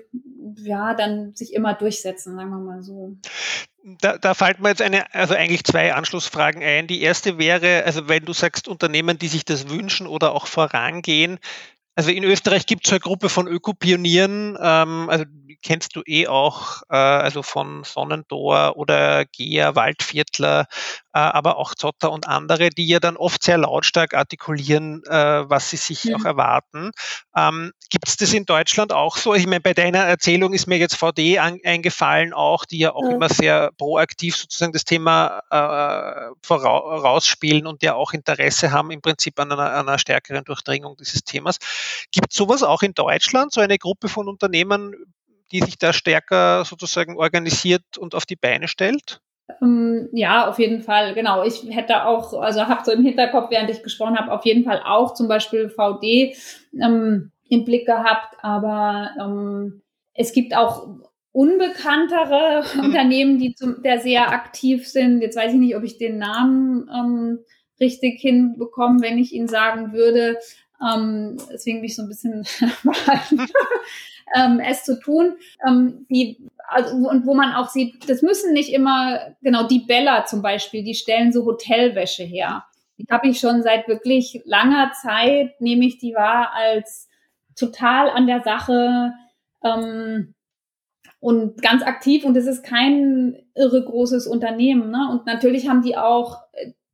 ja 0.57 0.93
dann 0.93 1.35
sich 1.35 1.53
immer 1.53 1.73
durchsetzen, 1.73 2.35
sagen 2.35 2.49
wir 2.49 2.57
mal 2.57 2.81
so. 2.81 3.15
Da, 4.01 4.17
da 4.17 4.33
fällt 4.33 4.59
mir 4.59 4.69
jetzt 4.69 4.81
eine, 4.81 5.13
also 5.13 5.35
eigentlich 5.35 5.63
zwei 5.63 5.93
Anschlussfragen 5.93 6.63
ein. 6.63 6.87
Die 6.87 7.01
erste 7.01 7.37
wäre, 7.37 7.83
also 7.85 8.09
wenn 8.09 8.25
du 8.25 8.33
sagst 8.33 8.67
Unternehmen, 8.67 9.19
die 9.19 9.27
sich 9.27 9.45
das 9.45 9.69
wünschen 9.69 10.07
oder 10.07 10.31
auch 10.31 10.47
vorangehen, 10.47 11.37
also 11.95 12.11
in 12.11 12.23
Österreich 12.23 12.65
gibt 12.65 12.85
es 12.85 12.91
eine 12.91 12.99
Gruppe 12.99 13.29
von 13.29 13.47
Ökopionieren, 13.47 14.57
ähm, 14.61 15.09
also 15.09 15.25
kennst 15.61 15.95
du 15.95 16.01
eh 16.05 16.27
auch, 16.27 16.83
äh, 16.89 16.95
also 16.95 17.41
von 17.41 17.83
Sonnentor 17.83 18.77
oder 18.77 19.25
Gea, 19.25 19.75
Waldviertler, 19.75 20.67
äh, 21.13 21.19
aber 21.19 21.57
auch 21.57 21.73
Zotter 21.73 22.11
und 22.11 22.27
andere, 22.27 22.69
die 22.69 22.87
ja 22.87 22.99
dann 22.99 23.17
oft 23.17 23.43
sehr 23.43 23.57
lautstark 23.57 24.13
artikulieren, 24.13 25.01
äh, 25.05 25.49
was 25.49 25.69
sie 25.69 25.77
sich 25.77 26.05
mhm. 26.05 26.15
auch 26.15 26.25
erwarten. 26.25 26.91
Ähm, 27.35 27.71
Gibt 27.89 28.07
es 28.07 28.17
das 28.17 28.33
in 28.33 28.45
Deutschland 28.45 28.91
auch 28.91 29.17
so? 29.17 29.33
Ich 29.33 29.47
meine, 29.47 29.61
bei 29.61 29.73
deiner 29.73 29.99
Erzählung 29.99 30.53
ist 30.53 30.67
mir 30.67 30.77
jetzt 30.77 30.95
VD 30.95 31.39
an, 31.39 31.59
eingefallen 31.63 32.33
auch, 32.33 32.65
die 32.65 32.79
ja 32.79 32.93
auch 32.93 33.03
mhm. 33.03 33.11
immer 33.11 33.29
sehr 33.29 33.71
proaktiv 33.77 34.35
sozusagen 34.35 34.73
das 34.73 34.85
Thema 34.85 35.41
äh, 35.49 36.31
vorausspielen 36.41 37.65
und 37.67 37.81
ja 37.81 37.95
auch 37.95 38.13
Interesse 38.13 38.71
haben 38.71 38.91
im 38.91 39.01
Prinzip 39.01 39.39
an 39.39 39.51
einer, 39.51 39.71
einer 39.73 39.97
stärkeren 39.97 40.43
Durchdringung 40.43 40.97
dieses 40.97 41.23
Themas. 41.23 41.57
Gibt 42.11 42.31
es 42.31 42.37
sowas 42.37 42.63
auch 42.63 42.81
in 42.81 42.93
Deutschland, 42.93 43.53
so 43.53 43.61
eine 43.61 43.77
Gruppe 43.77 44.07
von 44.07 44.27
Unternehmen, 44.27 44.93
die 45.51 45.61
sich 45.61 45.77
da 45.77 45.93
stärker 45.93 46.65
sozusagen 46.65 47.17
organisiert 47.17 47.97
und 47.97 48.15
auf 48.15 48.25
die 48.25 48.35
Beine 48.35 48.67
stellt? 48.67 49.19
Ähm, 49.61 50.09
ja, 50.11 50.49
auf 50.49 50.57
jeden 50.57 50.81
Fall, 50.81 51.13
genau. 51.13 51.43
Ich 51.43 51.63
hätte 51.69 52.05
auch, 52.05 52.33
also 52.33 52.67
habe 52.67 52.81
so 52.83 52.91
im 52.91 53.03
Hinterkopf, 53.03 53.51
während 53.51 53.69
ich 53.69 53.83
gesprochen 53.83 54.17
habe, 54.17 54.31
auf 54.31 54.45
jeden 54.45 54.63
Fall 54.63 54.81
auch 54.83 55.13
zum 55.13 55.27
Beispiel 55.27 55.69
VD 55.69 56.35
ähm, 56.81 57.31
im 57.47 57.65
Blick 57.65 57.85
gehabt, 57.85 58.35
aber 58.41 59.11
ähm, 59.19 59.81
es 60.13 60.33
gibt 60.33 60.55
auch 60.55 60.87
unbekanntere 61.31 62.63
mhm. 62.73 62.85
Unternehmen, 62.85 63.37
die 63.37 63.53
zum, 63.53 63.83
der 63.83 63.99
sehr 63.99 64.31
aktiv 64.31 64.87
sind. 64.87 65.21
Jetzt 65.21 65.37
weiß 65.37 65.53
ich 65.53 65.59
nicht, 65.59 65.75
ob 65.75 65.83
ich 65.83 65.97
den 65.97 66.17
Namen 66.17 66.89
ähm, 66.89 67.39
richtig 67.79 68.21
hinbekomme, 68.21 69.01
wenn 69.01 69.17
ich 69.17 69.33
ihn 69.33 69.47
sagen 69.47 69.91
würde. 69.93 70.37
Ähm, 70.81 71.37
deswegen 71.51 71.79
bin 71.79 71.85
ich 71.85 71.95
so 71.95 72.03
ein 72.03 72.07
bisschen 72.07 72.45
ähm, 74.35 74.59
es 74.59 74.83
zu 74.83 74.99
tun. 74.99 75.35
Ähm, 75.67 76.05
die, 76.09 76.37
also, 76.67 76.95
und 76.95 77.25
wo 77.25 77.33
man 77.33 77.53
auch 77.53 77.69
sieht, 77.69 78.09
das 78.09 78.21
müssen 78.21 78.53
nicht 78.53 78.71
immer, 78.73 79.35
genau, 79.41 79.67
die 79.67 79.79
Bella 79.79 80.25
zum 80.25 80.41
Beispiel, 80.41 80.83
die 80.83 80.95
stellen 80.95 81.31
so 81.31 81.45
Hotelwäsche 81.45 82.23
her. 82.23 82.65
Die 82.97 83.05
habe 83.11 83.27
ich 83.27 83.39
schon 83.39 83.61
seit 83.61 83.87
wirklich 83.87 84.41
langer 84.45 84.91
Zeit, 85.01 85.59
nehme 85.59 85.85
ich 85.85 85.97
die 85.97 86.13
wahr 86.13 86.53
als 86.53 87.09
total 87.55 88.09
an 88.09 88.27
der 88.27 88.41
Sache 88.41 89.13
ähm, 89.63 90.33
und 91.19 91.61
ganz 91.61 91.83
aktiv. 91.83 92.23
Und 92.23 92.37
es 92.37 92.47
ist 92.47 92.63
kein 92.63 93.37
irre 93.53 93.83
großes 93.83 94.27
Unternehmen. 94.27 94.91
Ne? 94.91 95.09
Und 95.11 95.25
natürlich 95.25 95.67
haben 95.67 95.81
die 95.81 95.97
auch 95.97 96.41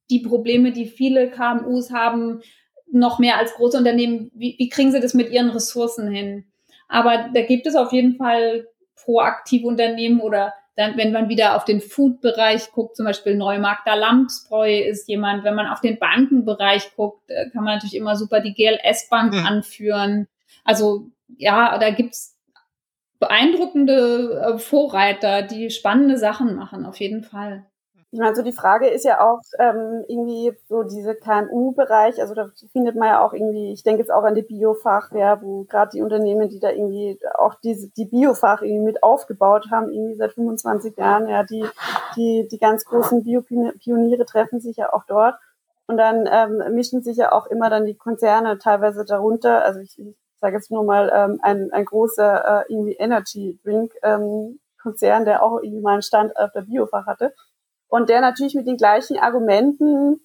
die 0.09 0.19
Probleme, 0.19 0.71
die 0.71 0.87
viele 0.87 1.29
KMUs 1.29 1.91
haben, 1.91 2.41
noch 2.91 3.19
mehr 3.19 3.37
als 3.37 3.53
große 3.53 3.77
Unternehmen. 3.77 4.31
Wie, 4.33 4.55
wie 4.57 4.69
kriegen 4.69 4.91
sie 4.91 4.99
das 4.99 5.13
mit 5.13 5.31
ihren 5.31 5.49
Ressourcen 5.49 6.09
hin? 6.09 6.45
Aber 6.87 7.29
da 7.33 7.41
gibt 7.41 7.67
es 7.67 7.75
auf 7.75 7.91
jeden 7.91 8.15
Fall 8.15 8.67
proaktive 8.95 9.67
Unternehmen 9.67 10.19
oder 10.19 10.53
dann, 10.75 10.97
wenn 10.97 11.11
man 11.11 11.29
wieder 11.29 11.55
auf 11.55 11.65
den 11.65 11.81
Food-Bereich 11.81 12.71
guckt, 12.71 12.95
zum 12.95 13.05
Beispiel 13.05 13.35
Neumarkter 13.35 13.95
Lamsbräu 13.95 14.79
ist 14.79 15.07
jemand, 15.07 15.43
wenn 15.43 15.55
man 15.55 15.67
auf 15.67 15.81
den 15.81 15.99
Bankenbereich 15.99 16.95
guckt, 16.95 17.29
äh, 17.29 17.49
kann 17.49 17.63
man 17.63 17.75
natürlich 17.75 17.95
immer 17.95 18.15
super 18.15 18.39
die 18.39 18.53
GLS-Bank 18.53 19.33
mhm. 19.33 19.45
anführen. 19.45 20.27
Also 20.63 21.07
ja, 21.37 21.77
da 21.77 21.91
gibt's 21.91 22.37
beeindruckende 23.19 24.55
äh, 24.55 24.57
Vorreiter, 24.57 25.43
die 25.43 25.69
spannende 25.69 26.17
Sachen 26.17 26.55
machen, 26.55 26.85
auf 26.85 26.99
jeden 26.99 27.23
Fall. 27.23 27.65
Ich 28.13 28.19
meine, 28.19 28.35
so 28.35 28.41
die 28.41 28.51
Frage 28.51 28.89
ist 28.89 29.05
ja 29.05 29.21
auch 29.21 29.39
ähm, 29.57 30.03
irgendwie 30.09 30.53
so 30.67 30.83
diese 30.83 31.15
KMU-Bereich, 31.15 32.19
also 32.19 32.33
da 32.33 32.49
findet 32.73 32.97
man 32.97 33.07
ja 33.07 33.25
auch 33.25 33.31
irgendwie, 33.31 33.71
ich 33.71 33.83
denke 33.83 34.01
jetzt 34.01 34.11
auch 34.11 34.23
an 34.23 34.35
die 34.35 34.41
Biofachwehr, 34.41 35.39
wo 35.41 35.63
gerade 35.63 35.91
die 35.93 36.01
Unternehmen, 36.01 36.49
die 36.49 36.59
da 36.59 36.71
irgendwie 36.71 37.17
auch 37.35 37.55
diese 37.63 37.89
die 37.91 38.05
Biofach 38.05 38.63
irgendwie 38.63 38.83
mit 38.83 39.01
aufgebaut 39.01 39.67
haben, 39.71 39.89
irgendwie 39.89 40.15
seit 40.15 40.33
25 40.33 40.97
Jahren, 40.97 41.29
ja, 41.29 41.43
die 41.43 41.65
die 42.17 42.49
die 42.51 42.59
ganz 42.59 42.83
großen 42.83 43.23
Biopioniere 43.23 44.25
treffen 44.25 44.59
sich 44.59 44.75
ja 44.75 44.91
auch 44.91 45.05
dort 45.05 45.35
und 45.87 45.95
dann 45.95 46.27
ähm, 46.29 46.75
mischen 46.75 47.01
sich 47.03 47.15
ja 47.15 47.31
auch 47.31 47.47
immer 47.47 47.69
dann 47.69 47.85
die 47.85 47.95
Konzerne 47.95 48.57
teilweise 48.57 49.05
darunter. 49.05 49.63
Also 49.63 49.79
ich, 49.79 49.97
ich 49.97 50.17
sage 50.41 50.57
jetzt 50.57 50.69
nur 50.69 50.83
mal 50.83 51.09
ähm, 51.15 51.39
ein 51.43 51.71
ein 51.71 51.85
großer 51.85 52.65
äh, 52.67 52.73
irgendwie 52.73 52.95
Energy 52.95 53.57
Drink 53.63 53.93
ähm, 54.03 54.59
Konzern, 54.81 55.23
der 55.23 55.43
auch 55.43 55.61
irgendwie 55.61 55.81
mal 55.81 55.93
einen 55.93 56.01
Stand 56.01 56.35
auf 56.35 56.51
der 56.51 56.63
Biofach 56.63 57.05
hatte 57.05 57.33
und 57.91 58.07
der 58.07 58.21
natürlich 58.21 58.55
mit 58.55 58.67
den 58.67 58.77
gleichen 58.77 59.19
Argumenten 59.19 60.21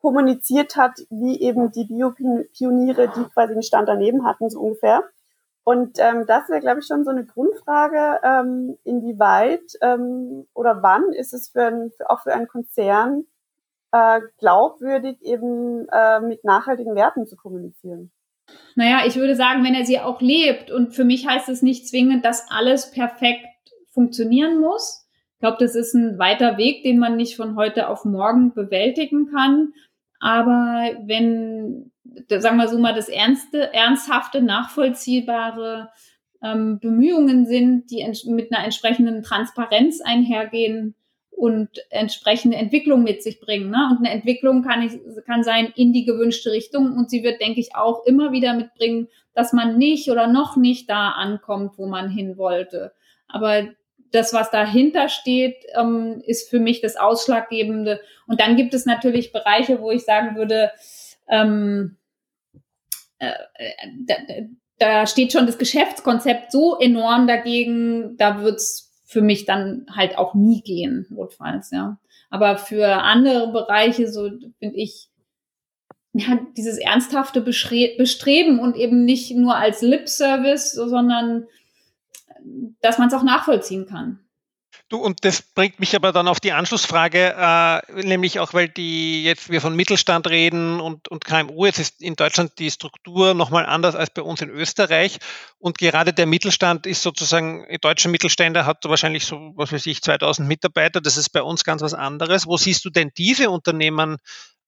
kommuniziert 0.00 0.76
hat, 0.76 0.98
wie 1.10 1.38
eben 1.38 1.70
die 1.70 1.84
Biopioniere, 1.84 3.12
die 3.14 3.24
quasi 3.34 3.52
einen 3.52 3.62
Stand 3.62 3.86
daneben 3.86 4.24
hatten, 4.24 4.48
so 4.48 4.60
ungefähr. 4.60 5.04
Und 5.62 5.98
ähm, 5.98 6.24
das 6.26 6.48
wäre, 6.48 6.60
glaube 6.60 6.80
ich, 6.80 6.86
schon 6.86 7.04
so 7.04 7.10
eine 7.10 7.26
Grundfrage, 7.26 8.20
ähm, 8.24 8.78
inwieweit 8.84 9.60
ähm, 9.82 10.46
oder 10.54 10.82
wann 10.82 11.12
ist 11.12 11.34
es 11.34 11.50
für, 11.50 11.66
ein, 11.66 11.92
auch 12.08 12.20
für 12.22 12.32
einen 12.32 12.48
Konzern 12.48 13.24
äh, 13.92 14.22
glaubwürdig, 14.38 15.20
eben 15.20 15.86
äh, 15.92 16.20
mit 16.20 16.44
nachhaltigen 16.44 16.94
Werten 16.94 17.26
zu 17.26 17.36
kommunizieren. 17.36 18.10
Naja, 18.74 19.00
ich 19.06 19.16
würde 19.16 19.36
sagen, 19.36 19.62
wenn 19.64 19.74
er 19.74 19.84
sie 19.84 20.00
auch 20.00 20.22
lebt, 20.22 20.70
und 20.70 20.94
für 20.94 21.04
mich 21.04 21.28
heißt 21.28 21.50
es 21.50 21.60
nicht 21.60 21.86
zwingend, 21.86 22.24
dass 22.24 22.50
alles 22.50 22.90
perfekt 22.90 23.44
funktionieren 23.92 24.58
muss, 24.58 25.06
ich 25.40 25.42
glaube, 25.42 25.56
das 25.58 25.74
ist 25.74 25.94
ein 25.94 26.18
weiter 26.18 26.58
Weg, 26.58 26.82
den 26.82 26.98
man 26.98 27.16
nicht 27.16 27.34
von 27.34 27.56
heute 27.56 27.88
auf 27.88 28.04
morgen 28.04 28.52
bewältigen 28.52 29.30
kann. 29.32 29.72
Aber 30.18 30.90
wenn, 31.06 31.90
sagen 32.28 32.58
wir 32.58 32.68
so 32.68 32.78
mal, 32.78 32.92
das 32.92 33.08
ernste, 33.08 33.72
ernsthafte, 33.72 34.42
nachvollziehbare 34.42 35.88
ähm, 36.42 36.78
Bemühungen 36.78 37.46
sind, 37.46 37.90
die 37.90 38.06
mit 38.26 38.52
einer 38.52 38.66
entsprechenden 38.66 39.22
Transparenz 39.22 40.02
einhergehen 40.02 40.94
und 41.30 41.70
entsprechende 41.88 42.58
Entwicklung 42.58 43.02
mit 43.02 43.22
sich 43.22 43.40
bringen. 43.40 43.70
Ne? 43.70 43.88
Und 43.90 44.04
eine 44.04 44.10
Entwicklung 44.10 44.62
kann, 44.62 44.82
ich, 44.82 45.00
kann 45.24 45.42
sein 45.42 45.72
in 45.74 45.94
die 45.94 46.04
gewünschte 46.04 46.52
Richtung 46.52 46.98
und 46.98 47.08
sie 47.08 47.22
wird, 47.22 47.40
denke 47.40 47.60
ich, 47.60 47.74
auch 47.74 48.04
immer 48.04 48.30
wieder 48.30 48.52
mitbringen, 48.52 49.08
dass 49.32 49.54
man 49.54 49.78
nicht 49.78 50.10
oder 50.10 50.26
noch 50.26 50.56
nicht 50.56 50.90
da 50.90 51.12
ankommt, 51.12 51.78
wo 51.78 51.86
man 51.86 52.10
hin 52.10 52.36
wollte. 52.36 52.92
Aber 53.26 53.68
das, 54.12 54.32
was 54.32 54.50
dahinter 54.50 55.08
steht, 55.08 55.56
ähm, 55.74 56.22
ist 56.26 56.50
für 56.50 56.60
mich 56.60 56.80
das 56.80 56.96
Ausschlaggebende. 56.96 58.00
Und 58.26 58.40
dann 58.40 58.56
gibt 58.56 58.74
es 58.74 58.86
natürlich 58.86 59.32
Bereiche, 59.32 59.80
wo 59.80 59.90
ich 59.90 60.04
sagen 60.04 60.36
würde, 60.36 60.70
ähm, 61.28 61.96
äh, 63.18 63.32
da, 64.06 64.14
da 64.78 65.06
steht 65.06 65.32
schon 65.32 65.46
das 65.46 65.58
Geschäftskonzept 65.58 66.50
so 66.50 66.78
enorm 66.78 67.26
dagegen, 67.26 68.16
da 68.16 68.42
wird's 68.42 68.90
für 69.04 69.20
mich 69.20 69.44
dann 69.44 69.86
halt 69.94 70.16
auch 70.16 70.34
nie 70.34 70.62
gehen, 70.62 71.06
notfalls, 71.10 71.70
ja. 71.70 71.98
Aber 72.30 72.56
für 72.56 72.86
andere 73.02 73.50
Bereiche, 73.52 74.10
so 74.10 74.30
finde 74.60 74.76
ich, 74.76 75.08
ja, 76.12 76.38
dieses 76.56 76.78
ernsthafte 76.78 77.40
Bestreben 77.40 78.58
und 78.58 78.76
eben 78.76 79.04
nicht 79.04 79.32
nur 79.32 79.56
als 79.56 79.82
Lip-Service, 79.82 80.72
sondern 80.72 81.46
dass 82.80 82.98
man 82.98 83.08
es 83.08 83.14
auch 83.14 83.22
nachvollziehen 83.22 83.86
kann. 83.86 84.20
Du, 84.88 84.98
und 84.98 85.24
das 85.24 85.42
bringt 85.42 85.78
mich 85.78 85.94
aber 85.94 86.10
dann 86.10 86.26
auf 86.26 86.40
die 86.40 86.50
Anschlussfrage, 86.50 87.34
äh, 87.38 88.02
nämlich 88.02 88.40
auch, 88.40 88.54
weil 88.54 88.68
die 88.68 89.22
jetzt 89.22 89.48
wir 89.48 89.60
von 89.60 89.76
Mittelstand 89.76 90.28
reden 90.28 90.80
und, 90.80 91.06
und 91.08 91.24
KMU, 91.24 91.64
jetzt 91.66 91.78
ist 91.78 92.02
in 92.02 92.16
Deutschland 92.16 92.58
die 92.58 92.70
Struktur 92.72 93.34
nochmal 93.34 93.66
anders 93.66 93.94
als 93.94 94.10
bei 94.10 94.22
uns 94.22 94.40
in 94.40 94.50
Österreich. 94.50 95.18
Und 95.58 95.78
gerade 95.78 96.12
der 96.12 96.26
Mittelstand 96.26 96.86
ist 96.86 97.02
sozusagen, 97.02 97.66
deutscher 97.80 98.08
Mittelständler 98.08 98.66
hat 98.66 98.84
wahrscheinlich 98.84 99.26
so, 99.26 99.52
was 99.54 99.70
weiß 99.70 99.86
ich, 99.86 100.02
2000 100.02 100.48
Mitarbeiter. 100.48 101.00
Das 101.00 101.16
ist 101.16 101.30
bei 101.30 101.42
uns 101.42 101.62
ganz 101.62 101.82
was 101.82 101.94
anderes. 101.94 102.46
Wo 102.46 102.56
siehst 102.56 102.84
du 102.84 102.90
denn 102.90 103.12
diese 103.16 103.50
Unternehmen 103.50 104.16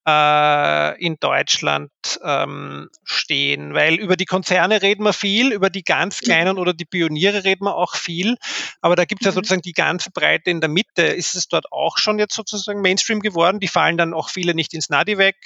in 0.04 1.16
Deutschland 1.20 1.90
ähm, 2.24 2.88
stehen. 3.04 3.72
Weil 3.74 3.94
über 3.94 4.16
die 4.16 4.24
Konzerne 4.24 4.82
reden 4.82 5.04
wir 5.04 5.12
viel, 5.12 5.52
über 5.52 5.70
die 5.70 5.84
ganz 5.84 6.20
kleinen 6.20 6.58
oder 6.58 6.74
die 6.74 6.84
Pioniere 6.84 7.44
reden 7.44 7.64
wir 7.64 7.76
auch 7.76 7.94
viel. 7.94 8.36
Aber 8.80 8.96
da 8.96 9.04
gibt 9.04 9.22
es 9.22 9.26
ja 9.26 9.30
mhm. 9.30 9.36
sozusagen 9.36 9.62
die 9.62 9.72
ganze 9.72 10.10
Breite 10.10 10.50
in 10.50 10.60
der 10.60 10.70
Mitte. 10.70 11.02
Ist 11.02 11.36
es 11.36 11.46
dort 11.46 11.70
auch 11.70 11.98
schon 11.98 12.18
jetzt 12.18 12.34
sozusagen 12.34 12.80
Mainstream 12.80 13.20
geworden? 13.20 13.60
Die 13.60 13.68
fallen 13.68 13.96
dann 13.96 14.12
auch 14.12 14.28
viele 14.28 14.54
nicht 14.54 14.74
ins 14.74 14.90
Nadi 14.90 15.18
weg. 15.18 15.36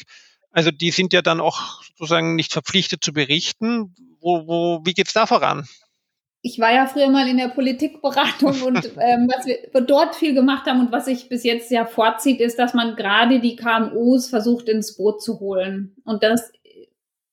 Also 0.53 0.71
die 0.71 0.91
sind 0.91 1.13
ja 1.13 1.21
dann 1.21 1.43
auch 1.43 1.83
sozusagen 1.99 2.35
nicht 2.35 2.53
verpflichtet 2.53 3.05
zu 3.05 3.13
berichten. 3.13 3.95
Wo, 4.21 4.47
wo, 4.47 4.81
wie 4.87 4.95
geht's 4.95 5.13
da 5.13 5.27
voran? 5.27 5.69
Ich 6.47 6.61
war 6.61 6.73
ja 6.73 6.87
früher 6.87 7.09
mal 7.09 7.29
in 7.29 7.38
der 7.38 7.49
Politikberatung 7.49 8.62
und 8.67 8.93
ähm, 9.00 9.29
was 9.35 9.47
wir 9.47 9.81
dort 9.81 10.15
viel 10.15 10.33
gemacht 10.33 10.67
haben 10.67 10.79
und 10.79 10.93
was 10.93 11.07
sich 11.07 11.29
bis 11.29 11.43
jetzt 11.43 11.73
ja 11.73 11.85
vorzieht, 11.87 12.41
ist, 12.41 12.57
dass 12.57 12.73
man 12.73 12.95
gerade 12.95 13.41
die 13.41 13.57
KMUs 13.57 14.29
versucht 14.29 14.69
ins 14.69 14.97
Boot 14.97 15.21
zu 15.21 15.41
holen. 15.41 15.97
Und 16.05 16.23
das 16.23 16.53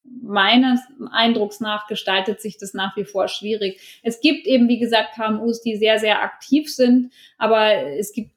meines 0.04 0.80
Eindrucks 1.12 1.60
nach 1.60 1.86
gestaltet 1.88 2.42
sich 2.42 2.58
das 2.58 2.74
nach 2.74 2.98
wie 2.98 3.06
vor 3.06 3.28
schwierig. 3.28 4.00
Es 4.02 4.20
gibt 4.20 4.48
eben, 4.48 4.68
wie 4.68 4.80
gesagt, 4.80 5.14
KMUs, 5.14 5.62
die 5.62 5.76
sehr, 5.76 6.00
sehr 6.00 6.24
aktiv 6.24 6.74
sind, 6.74 7.14
aber 7.38 7.72
es 8.00 8.14
gibt, 8.14 8.32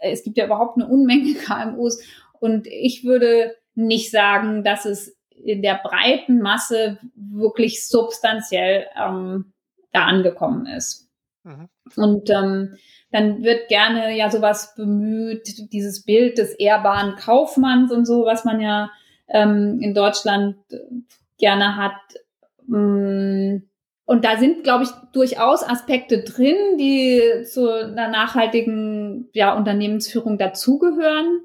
es 0.00 0.24
gibt 0.24 0.36
ja 0.36 0.46
überhaupt 0.46 0.78
eine 0.78 0.88
Unmenge 0.88 1.34
KMUs 1.46 2.02
und 2.40 2.66
ich 2.66 3.04
würde 3.04 3.54
nicht 3.76 4.10
sagen, 4.10 4.64
dass 4.64 4.84
es 4.84 5.16
in 5.30 5.62
der 5.62 5.80
breiten 5.80 6.40
Masse 6.40 6.98
wirklich 7.14 7.86
substanziell 7.86 8.86
ähm, 9.00 9.52
da 9.92 10.04
angekommen 10.04 10.66
ist. 10.66 11.08
Mhm. 11.44 11.68
Und 11.96 12.30
ähm, 12.30 12.76
dann 13.10 13.42
wird 13.42 13.68
gerne 13.68 14.16
ja 14.16 14.30
sowas 14.30 14.74
bemüht, 14.74 15.72
dieses 15.72 16.04
Bild 16.04 16.38
des 16.38 16.52
ehrbaren 16.54 17.16
Kaufmanns 17.16 17.92
und 17.92 18.06
so, 18.06 18.24
was 18.24 18.44
man 18.44 18.60
ja 18.60 18.90
ähm, 19.28 19.78
in 19.80 19.94
Deutschland 19.94 20.56
gerne 21.38 21.76
hat. 21.76 21.92
Mm, 22.66 23.58
und 24.04 24.24
da 24.24 24.36
sind, 24.38 24.64
glaube 24.64 24.84
ich, 24.84 24.90
durchaus 25.12 25.62
Aspekte 25.62 26.22
drin, 26.22 26.78
die 26.78 27.44
zu 27.44 27.68
einer 27.70 28.08
nachhaltigen 28.08 29.28
ja, 29.32 29.54
Unternehmensführung 29.54 30.38
dazugehören. 30.38 31.40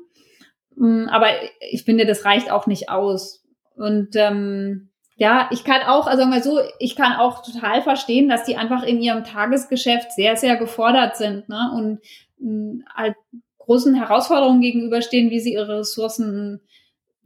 Mm, 0.76 1.08
aber 1.10 1.28
ich 1.72 1.84
finde, 1.84 2.06
das 2.06 2.26
reicht 2.26 2.52
auch 2.52 2.68
nicht 2.68 2.90
aus. 2.90 3.44
Und 3.76 4.16
ähm, 4.16 4.90
ja, 5.18 5.50
ich 5.52 5.64
kann 5.64 5.82
auch, 5.82 6.06
also 6.06 6.20
sagen 6.20 6.34
wir 6.34 6.44
so, 6.44 6.60
ich 6.78 6.96
kann 6.96 7.14
auch 7.14 7.42
total 7.42 7.82
verstehen, 7.82 8.30
dass 8.30 8.44
die 8.44 8.56
einfach 8.56 8.84
in 8.84 9.02
ihrem 9.02 9.24
Tagesgeschäft 9.24 10.12
sehr, 10.12 10.38
sehr 10.38 10.58
gefordert 10.58 11.18
sind 11.18 11.50
ne? 11.50 11.72
und 11.76 12.00
mh, 12.38 12.86
halt 12.94 13.16
großen 13.58 13.96
Herausforderungen 13.96 14.62
gegenüberstehen, 14.62 15.32
wie 15.32 15.40
sie 15.40 15.54
ihre 15.54 15.80
Ressourcen 15.80 16.62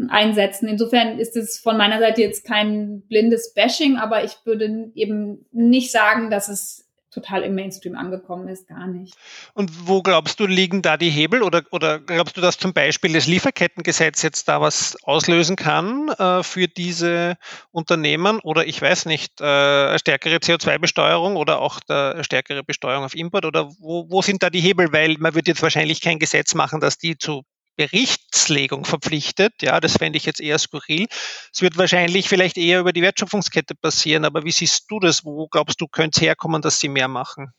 einsetzen. 0.08 0.70
Insofern 0.70 1.20
ist 1.20 1.36
es 1.36 1.60
von 1.60 1.78
meiner 1.78 2.00
Seite 2.00 2.22
jetzt 2.22 2.46
kein 2.46 3.04
blindes 3.08 3.54
Bashing, 3.54 3.98
aber 3.98 4.24
ich 4.24 4.38
würde 4.46 4.92
eben 4.96 5.46
nicht 5.52 5.92
sagen, 5.92 6.32
dass 6.32 6.48
es 6.48 6.90
total 7.12 7.44
im 7.44 7.56
Mainstream 7.56 7.96
angekommen 7.96 8.48
ist, 8.48 8.68
gar 8.68 8.88
nicht. 8.88 9.16
Und 9.54 9.88
wo 9.88 10.02
glaubst 10.02 10.40
du, 10.40 10.46
liegen 10.46 10.82
da 10.82 10.98
die 10.98 11.10
Hebel 11.10 11.44
oder, 11.44 11.64
oder 11.72 12.00
glaubst 12.00 12.38
du, 12.38 12.42
dass 12.42 12.58
zum 12.58 12.74
Beispiel 12.74 13.14
das 13.14 13.28
Lieferkettengesetz 13.28 14.22
jetzt 14.22 14.48
da 14.48 14.62
was 14.62 14.98
auslösen 15.04 15.56
kann 15.56 16.10
äh, 16.10 16.42
für 16.42 16.68
diese 16.68 17.38
Unternehmen 17.72 18.40
oder 18.40 18.66
ich 18.66 18.82
weiß 18.82 19.06
nicht, 19.06 19.42
äh, 19.42 20.00
stärkere 20.00 20.38
CO2-Besteuerung 20.38 21.36
oder 21.36 21.60
auch 21.60 21.80
der 21.82 22.24
stärkere 22.24 22.64
Besteuerung 22.64 23.04
auf 23.04 23.16
Import 23.16 23.46
oder 23.46 23.70
wo, 23.80 24.10
wo 24.10 24.22
sind 24.22 24.42
da 24.42 24.50
die 24.50 24.62
Hebel? 24.62 24.94
Weil 24.94 25.18
man 25.20 25.36
wird 25.36 25.48
jetzt 25.48 25.62
wahrscheinlich 25.62 26.02
kein 26.02 26.20
Gesetz 26.20 26.56
machen, 26.56 26.80
dass 26.80 26.98
die 26.98 27.18
zu 27.18 27.44
Berichtslegung 27.76 28.86
verpflichtet. 28.86 29.54
Ja, 29.62 29.80
das 29.80 29.98
fände 29.98 30.18
ich 30.18 30.26
jetzt 30.26 30.42
eher 30.42 30.60
skurril. 30.60 31.08
Es 31.54 31.62
wird 31.62 31.78
wahrscheinlich 31.78 32.30
vielleicht 32.30 32.58
eher 32.58 32.80
über 32.80 32.94
die 32.94 33.02
Wertschöpfungskette 33.02 33.76
passieren, 33.76 34.26
aber 34.26 34.44
wie 34.44 34.52
siehst 34.52 34.86
du 34.90 35.00
das? 35.00 35.26
Wo 35.26 35.48
glaubst 35.48 35.82
du, 35.82 35.88
könnte 35.88 36.20
es 36.20 36.22
herkommen, 36.22 36.62
dass 36.62 36.80
sie 36.80 36.90
mehr 36.90 37.08
machen? 37.08 37.54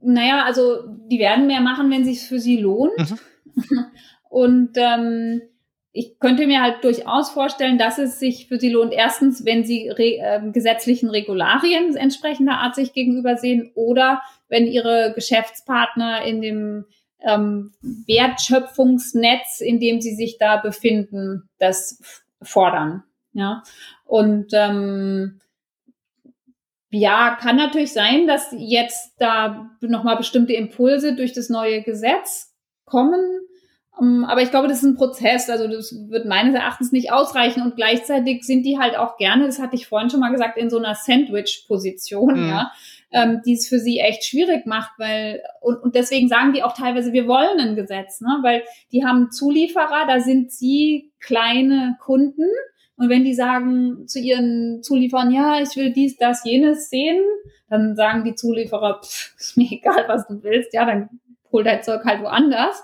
Naja, 0.00 0.44
also 0.44 0.82
die 1.08 1.18
werden 1.18 1.46
mehr 1.46 1.60
machen, 1.60 1.90
wenn 1.90 2.02
es 2.02 2.08
sich 2.08 2.28
für 2.28 2.38
sie 2.38 2.58
lohnt. 2.58 2.98
Mhm. 2.98 3.18
Und 4.28 4.70
ähm, 4.76 5.42
ich 5.92 6.18
könnte 6.18 6.46
mir 6.46 6.62
halt 6.62 6.82
durchaus 6.84 7.30
vorstellen, 7.30 7.76
dass 7.76 7.98
es 7.98 8.18
sich 8.18 8.48
für 8.48 8.58
sie 8.58 8.70
lohnt, 8.70 8.92
erstens, 8.94 9.44
wenn 9.44 9.64
sie 9.64 9.90
re 9.90 10.16
äh, 10.16 10.40
gesetzlichen 10.50 11.10
Regularien 11.10 11.94
entsprechender 11.96 12.54
Art 12.54 12.74
sich 12.74 12.94
gegenüber 12.94 13.36
sehen 13.36 13.70
oder 13.74 14.22
wenn 14.48 14.66
ihre 14.66 15.12
Geschäftspartner 15.14 16.24
in 16.24 16.40
dem 16.40 16.86
ähm, 17.24 17.72
Wertschöpfungsnetz, 17.80 19.60
in 19.60 19.80
dem 19.80 20.00
sie 20.00 20.14
sich 20.14 20.38
da 20.38 20.56
befinden, 20.56 21.48
das 21.58 22.00
fordern. 22.42 23.04
Ja, 23.32 23.62
und 24.04 24.52
ähm, 24.52 25.40
ja, 26.90 27.38
kann 27.40 27.56
natürlich 27.56 27.92
sein, 27.92 28.26
dass 28.26 28.54
jetzt 28.56 29.14
da 29.18 29.70
nochmal 29.80 30.18
bestimmte 30.18 30.52
Impulse 30.52 31.16
durch 31.16 31.32
das 31.32 31.48
neue 31.48 31.82
Gesetz 31.82 32.54
kommen. 32.84 33.22
Ähm, 34.00 34.24
aber 34.24 34.42
ich 34.42 34.50
glaube, 34.50 34.68
das 34.68 34.78
ist 34.78 34.84
ein 34.84 34.96
Prozess. 34.96 35.50
Also 35.50 35.68
das 35.68 35.94
wird 36.08 36.26
meines 36.26 36.54
Erachtens 36.54 36.92
nicht 36.92 37.12
ausreichen. 37.12 37.62
Und 37.62 37.76
gleichzeitig 37.76 38.44
sind 38.44 38.64
die 38.64 38.78
halt 38.78 38.96
auch 38.96 39.16
gerne, 39.16 39.46
das 39.46 39.58
hatte 39.58 39.76
ich 39.76 39.86
vorhin 39.86 40.10
schon 40.10 40.20
mal 40.20 40.32
gesagt, 40.32 40.58
in 40.58 40.70
so 40.70 40.78
einer 40.78 40.94
Sandwich-Position, 40.94 42.42
mhm. 42.42 42.48
ja 42.48 42.72
ähm, 43.12 43.42
die 43.44 43.52
es 43.54 43.68
für 43.68 43.78
sie 43.78 43.98
echt 43.98 44.24
schwierig 44.24 44.66
macht, 44.66 44.92
weil 44.98 45.42
und, 45.60 45.82
und 45.82 45.94
deswegen 45.94 46.28
sagen 46.28 46.52
die 46.52 46.62
auch 46.62 46.72
teilweise, 46.72 47.12
wir 47.12 47.26
wollen 47.26 47.60
ein 47.60 47.76
Gesetz, 47.76 48.20
ne? 48.20 48.38
weil 48.42 48.62
die 48.90 49.04
haben 49.04 49.30
Zulieferer, 49.30 50.06
da 50.06 50.20
sind 50.20 50.50
sie 50.50 51.12
kleine 51.20 51.96
Kunden 52.00 52.48
und 52.96 53.08
wenn 53.08 53.24
die 53.24 53.34
sagen 53.34 54.06
zu 54.08 54.18
ihren 54.18 54.82
Zulieferern, 54.82 55.30
ja, 55.30 55.60
ich 55.60 55.76
will 55.76 55.92
dies, 55.92 56.16
das, 56.16 56.44
jenes 56.44 56.88
sehen, 56.88 57.22
dann 57.68 57.96
sagen 57.96 58.24
die 58.24 58.34
Zulieferer, 58.34 59.00
pff, 59.02 59.34
ist 59.38 59.56
mir 59.56 59.70
egal, 59.70 60.04
was 60.06 60.26
du 60.26 60.42
willst, 60.42 60.72
ja, 60.72 60.84
dann 60.84 61.08
hol 61.50 61.64
dein 61.64 61.82
Zeug 61.82 62.04
halt 62.04 62.22
woanders. 62.22 62.82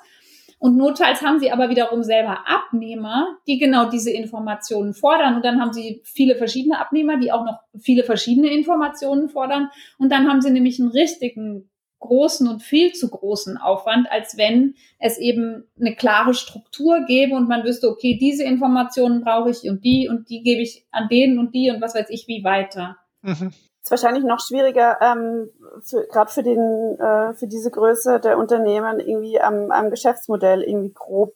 Und 0.58 0.76
notfalls 0.76 1.22
haben 1.22 1.38
sie 1.38 1.52
aber 1.52 1.68
wiederum 1.70 2.02
selber 2.02 2.44
Abnehmer, 2.46 3.38
die 3.46 3.58
genau 3.58 3.88
diese 3.88 4.10
Informationen 4.10 4.92
fordern. 4.92 5.36
Und 5.36 5.44
dann 5.44 5.60
haben 5.60 5.72
sie 5.72 6.02
viele 6.04 6.34
verschiedene 6.34 6.78
Abnehmer, 6.80 7.16
die 7.18 7.30
auch 7.30 7.44
noch 7.44 7.60
viele 7.78 8.02
verschiedene 8.02 8.48
Informationen 8.48 9.28
fordern. 9.28 9.70
Und 9.98 10.10
dann 10.10 10.28
haben 10.28 10.40
sie 10.40 10.50
nämlich 10.50 10.80
einen 10.80 10.90
richtigen 10.90 11.70
großen 12.00 12.46
und 12.48 12.62
viel 12.62 12.92
zu 12.92 13.08
großen 13.08 13.56
Aufwand, 13.56 14.10
als 14.10 14.36
wenn 14.36 14.74
es 14.98 15.18
eben 15.18 15.64
eine 15.80 15.94
klare 15.94 16.34
Struktur 16.34 17.04
gäbe 17.06 17.34
und 17.34 17.48
man 17.48 17.64
wüsste, 17.64 17.88
okay, 17.88 18.16
diese 18.20 18.44
Informationen 18.44 19.22
brauche 19.22 19.50
ich 19.50 19.68
und 19.68 19.84
die 19.84 20.08
und 20.08 20.28
die 20.28 20.42
gebe 20.42 20.62
ich 20.62 20.86
an 20.92 21.08
denen 21.08 21.38
und 21.40 21.54
die 21.54 21.70
und 21.70 21.80
was 21.80 21.96
weiß 21.96 22.06
ich 22.10 22.28
wie 22.28 22.44
weiter. 22.44 22.96
Mhm 23.22 23.52
ist 23.88 23.90
wahrscheinlich 23.90 24.24
noch 24.24 24.40
schwieriger, 24.40 24.98
ähm, 25.00 25.50
gerade 26.10 26.30
für 26.30 26.42
den, 26.42 26.98
äh, 26.98 27.34
für 27.34 27.46
diese 27.46 27.70
Größe 27.70 28.20
der 28.20 28.38
Unternehmen 28.38 29.00
irgendwie 29.00 29.40
am, 29.40 29.70
am 29.70 29.90
Geschäftsmodell 29.90 30.62
irgendwie 30.62 30.92
grob 30.92 31.34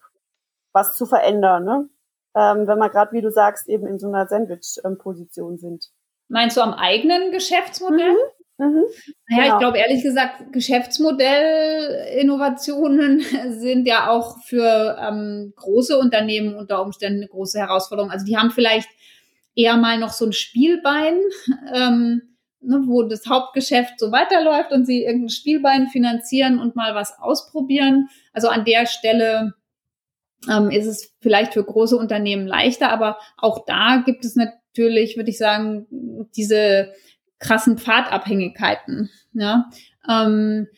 was 0.73 0.97
zu 0.97 1.07
verändern, 1.07 1.65
ne? 1.65 1.89
Ähm, 2.35 2.67
wenn 2.67 2.79
man 2.79 2.91
gerade, 2.91 3.13
wie 3.13 3.21
du 3.21 3.31
sagst, 3.31 3.69
eben 3.69 3.87
in 3.87 3.99
so 3.99 4.09
einer 4.09 4.27
Sandwich-Position 4.27 5.59
sind. 5.59 5.91
Meinst 6.29 6.57
du 6.57 6.63
am 6.63 6.73
eigenen 6.73 7.31
Geschäftsmodell? 7.31 8.13
Mhm. 8.13 8.43
Mhm. 8.59 8.85
Naja, 9.29 9.43
genau. 9.43 9.55
ich 9.55 9.61
glaube 9.61 9.79
ehrlich 9.79 10.03
gesagt, 10.03 10.53
Geschäftsmodellinnovationen 10.53 13.21
sind 13.59 13.87
ja 13.87 14.11
auch 14.11 14.43
für 14.45 14.99
ähm, 15.01 15.55
große 15.57 15.99
Unternehmen 15.99 16.55
unter 16.55 16.83
Umständen 16.83 17.21
eine 17.21 17.29
große 17.29 17.59
Herausforderung. 17.59 18.11
Also 18.11 18.25
die 18.25 18.37
haben 18.37 18.51
vielleicht 18.51 18.89
eher 19.55 19.77
mal 19.77 19.99
noch 19.99 20.13
so 20.13 20.27
ein 20.27 20.33
Spielbein, 20.33 21.21
ähm, 21.75 22.32
ne, 22.63 22.83
wo 22.87 23.03
das 23.03 23.27
Hauptgeschäft 23.27 23.99
so 23.99 24.13
weiterläuft 24.13 24.73
und 24.73 24.87
sie 24.87 25.05
irgendein 25.05 25.31
Spielbein 25.31 25.89
finanzieren 25.89 26.59
und 26.59 26.77
mal 26.77 26.95
was 26.95 27.19
ausprobieren. 27.19 28.09
Also 28.33 28.49
an 28.49 28.65
der 28.65 28.87
Stelle 28.87 29.55
ähm, 30.51 30.71
ist 30.71 30.87
es 30.87 31.15
vielleicht 31.21 31.55
für 31.55 31.65
große 31.65 31.97
Unternehmen 31.97 32.47
leichter, 32.47 32.91
aber 32.91 33.19
auch 33.37 33.65
da 33.67 34.03
gibt 34.05 34.25
es 34.25 34.37
natürlich, 34.37 35.17
würde 35.17 35.31
ich 35.31 35.39
sagen, 35.39 35.87
diese 36.37 36.93
krassen 37.39 37.79
Pfadabhängigkeiten. 37.79 39.11
Ja? 39.33 39.71
Ähm, 40.09 40.69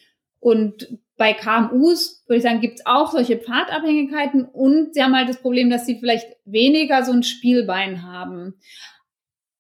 und 0.41 0.99
bei 1.17 1.33
KMUs, 1.33 2.25
würde 2.27 2.39
ich 2.39 2.43
sagen, 2.43 2.61
gibt 2.61 2.81
es 2.81 2.87
auch 2.87 3.13
solche 3.13 3.39
Pfadabhängigkeiten 3.39 4.45
und 4.45 4.95
sie 4.95 5.03
haben 5.03 5.15
halt 5.15 5.29
das 5.29 5.41
Problem, 5.41 5.71
dass 5.71 5.87
sie 5.87 5.99
vielleicht 5.99 6.27
weniger 6.45 7.05
so 7.05 7.13
ein 7.13 7.23
Spielbein 7.23 8.03
haben. 8.03 8.55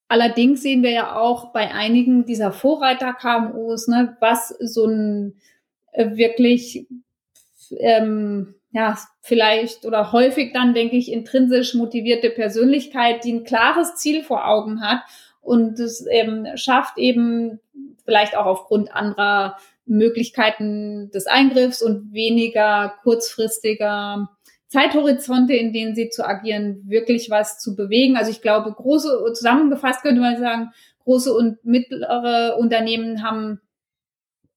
Allerdings 0.08 0.62
sehen 0.62 0.82
wir 0.82 0.90
ja 0.90 1.16
auch 1.16 1.52
bei 1.52 1.72
einigen 1.72 2.26
dieser 2.26 2.52
Vorreiter-KMUs, 2.52 3.88
ne, 3.88 4.16
was 4.20 4.48
so 4.60 4.86
ein 4.86 5.40
äh, 5.92 6.16
wirklich, 6.16 6.86
ähm, 7.78 8.54
ja, 8.70 8.98
vielleicht 9.20 9.86
oder 9.86 10.12
häufig 10.12 10.52
dann, 10.52 10.74
denke 10.74 10.96
ich, 10.96 11.10
intrinsisch 11.10 11.74
motivierte 11.74 12.30
Persönlichkeit, 12.30 13.24
die 13.24 13.32
ein 13.32 13.44
klares 13.44 13.96
Ziel 13.96 14.22
vor 14.22 14.46
Augen 14.46 14.82
hat 14.82 15.02
und 15.40 15.78
es 15.78 16.06
ähm, 16.10 16.48
schafft 16.56 16.98
eben 16.98 17.60
vielleicht 18.04 18.36
auch 18.36 18.46
aufgrund 18.46 18.94
anderer 18.94 19.56
Möglichkeiten 19.86 21.10
des 21.10 21.26
Eingriffs 21.26 21.82
und 21.82 22.12
weniger 22.12 22.94
kurzfristiger 23.02 24.30
Zeithorizonte, 24.74 25.54
in 25.54 25.72
denen 25.72 25.94
sie 25.94 26.08
zu 26.08 26.26
agieren, 26.26 26.82
wirklich 26.84 27.30
was 27.30 27.60
zu 27.60 27.76
bewegen. 27.76 28.16
Also 28.16 28.32
ich 28.32 28.42
glaube, 28.42 28.72
große, 28.72 29.32
zusammengefasst 29.32 30.02
könnte 30.02 30.20
man 30.20 30.36
sagen, 30.36 30.72
große 31.04 31.32
und 31.32 31.64
mittlere 31.64 32.56
Unternehmen 32.58 33.22
haben 33.22 33.60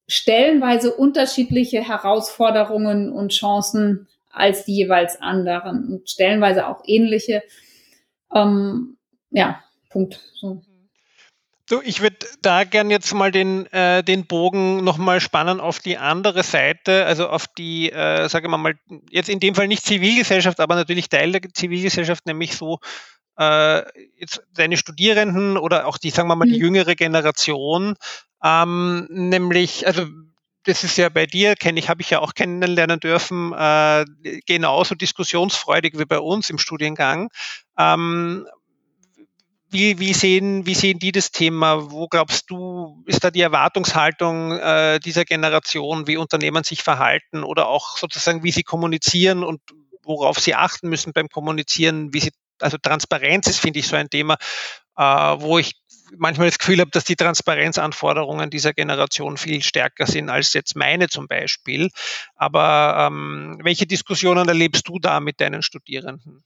stellenweise 0.07 0.95
unterschiedliche 0.95 1.87
Herausforderungen 1.87 3.11
und 3.11 3.31
Chancen 3.31 4.07
als 4.31 4.65
die 4.65 4.75
jeweils 4.75 5.21
anderen 5.21 5.87
und 5.87 6.09
stellenweise 6.09 6.67
auch 6.67 6.81
ähnliche. 6.85 7.43
Ähm, 8.33 8.97
ja, 9.29 9.61
Punkt. 9.91 10.19
So. 10.33 10.63
Du, 11.69 11.81
ich 11.83 11.99
würde 11.99 12.25
da 12.41 12.63
gern 12.63 12.89
jetzt 12.89 13.13
mal 13.13 13.29
den, 13.29 13.65
äh, 13.73 14.01
den 14.01 14.25
Bogen 14.25 14.85
nochmal 14.85 15.19
spannen 15.19 15.59
auf 15.59 15.79
die 15.79 15.97
andere 15.97 16.41
Seite, 16.43 17.05
also 17.05 17.27
auf 17.27 17.45
die, 17.47 17.91
äh, 17.91 18.29
sagen 18.29 18.49
wir 18.49 18.57
mal, 18.57 18.75
jetzt 19.09 19.27
in 19.27 19.41
dem 19.41 19.53
Fall 19.53 19.67
nicht 19.67 19.85
Zivilgesellschaft, 19.85 20.61
aber 20.61 20.75
natürlich 20.75 21.09
Teil 21.09 21.33
der 21.33 21.41
Zivilgesellschaft, 21.53 22.25
nämlich 22.25 22.55
so 22.55 22.79
äh, 23.37 23.83
jetzt 24.17 24.41
deine 24.53 24.77
Studierenden 24.77 25.57
oder 25.57 25.87
auch 25.87 25.97
die, 25.97 26.09
sagen 26.09 26.29
wir 26.29 26.37
mal, 26.37 26.47
die 26.47 26.55
mhm. 26.55 26.63
jüngere 26.63 26.95
Generation, 26.95 27.95
ähm, 28.41 29.05
nämlich, 29.09 29.85
also 29.85 30.05
das 30.63 30.85
ist 30.85 30.97
ja 30.97 31.09
bei 31.09 31.25
dir, 31.25 31.55
kenne 31.55 31.79
ich, 31.79 31.89
habe 31.89 32.01
ich 32.01 32.09
ja 32.09 32.19
auch 32.19 32.33
kennenlernen 32.33 33.01
dürfen, 33.01 33.51
äh, 33.53 34.05
genauso 34.45 34.95
diskussionsfreudig 34.95 35.99
wie 35.99 36.05
bei 36.05 36.19
uns 36.19 36.49
im 36.49 36.59
Studiengang. 36.59 37.29
Ähm, 37.77 38.47
wie, 39.69 39.99
wie, 39.99 40.13
sehen, 40.13 40.65
wie 40.65 40.75
sehen 40.75 40.99
die 40.99 41.11
das 41.11 41.31
Thema? 41.31 41.91
Wo 41.91 42.07
glaubst 42.07 42.49
du, 42.49 43.03
ist 43.05 43.23
da 43.23 43.31
die 43.31 43.41
Erwartungshaltung 43.41 44.53
äh, 44.53 44.99
dieser 44.99 45.25
Generation, 45.25 46.07
wie 46.07 46.17
Unternehmen 46.17 46.63
sich 46.63 46.83
verhalten 46.83 47.43
oder 47.43 47.67
auch 47.67 47.97
sozusagen, 47.97 48.43
wie 48.43 48.51
sie 48.51 48.63
kommunizieren 48.63 49.43
und 49.43 49.61
worauf 50.03 50.39
sie 50.39 50.55
achten 50.55 50.89
müssen 50.89 51.13
beim 51.13 51.27
Kommunizieren, 51.27 52.13
wie 52.13 52.21
sie, 52.21 52.31
also 52.59 52.77
Transparenz 52.77 53.47
ist, 53.47 53.59
finde 53.59 53.79
ich, 53.79 53.87
so 53.87 53.95
ein 53.95 54.09
Thema, 54.09 54.37
äh, 54.95 55.03
wo 55.03 55.59
ich 55.59 55.73
manchmal 56.17 56.47
das 56.47 56.59
Gefühl 56.59 56.79
habe, 56.79 56.91
dass 56.91 57.03
die 57.03 57.15
Transparenzanforderungen 57.15 58.49
dieser 58.49 58.73
Generation 58.73 59.37
viel 59.37 59.61
stärker 59.61 60.07
sind 60.07 60.29
als 60.29 60.53
jetzt 60.53 60.75
meine 60.75 61.09
zum 61.09 61.27
Beispiel. 61.27 61.89
Aber 62.35 63.07
ähm, 63.07 63.59
welche 63.63 63.85
Diskussionen 63.85 64.47
erlebst 64.47 64.87
du 64.87 64.99
da 64.99 65.19
mit 65.19 65.41
deinen 65.41 65.61
Studierenden? 65.61 66.43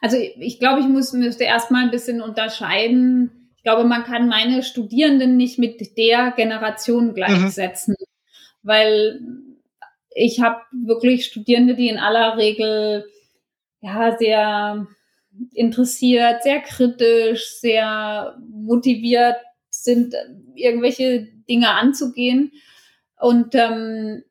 Also 0.00 0.16
ich 0.16 0.58
glaube, 0.58 0.80
ich 0.80 0.86
muss, 0.86 1.12
müsste 1.12 1.44
erstmal 1.44 1.84
ein 1.84 1.90
bisschen 1.90 2.20
unterscheiden. 2.20 3.50
Ich 3.56 3.62
glaube, 3.62 3.84
man 3.84 4.04
kann 4.04 4.28
meine 4.28 4.62
Studierenden 4.62 5.36
nicht 5.36 5.58
mit 5.58 5.96
der 5.96 6.32
Generation 6.32 7.14
gleichsetzen, 7.14 7.96
mhm. 7.98 8.04
weil 8.62 9.20
ich 10.14 10.40
habe 10.40 10.60
wirklich 10.72 11.26
Studierende, 11.26 11.74
die 11.74 11.88
in 11.88 11.98
aller 11.98 12.36
Regel 12.36 13.06
ja 13.80 14.16
sehr 14.18 14.86
interessiert, 15.52 16.42
sehr 16.42 16.60
kritisch, 16.60 17.60
sehr 17.60 18.36
motiviert 18.50 19.36
sind, 19.70 20.14
irgendwelche 20.54 21.28
Dinge 21.48 21.70
anzugehen. 21.70 22.52
Und 23.20 23.54
ähm, 23.54 24.24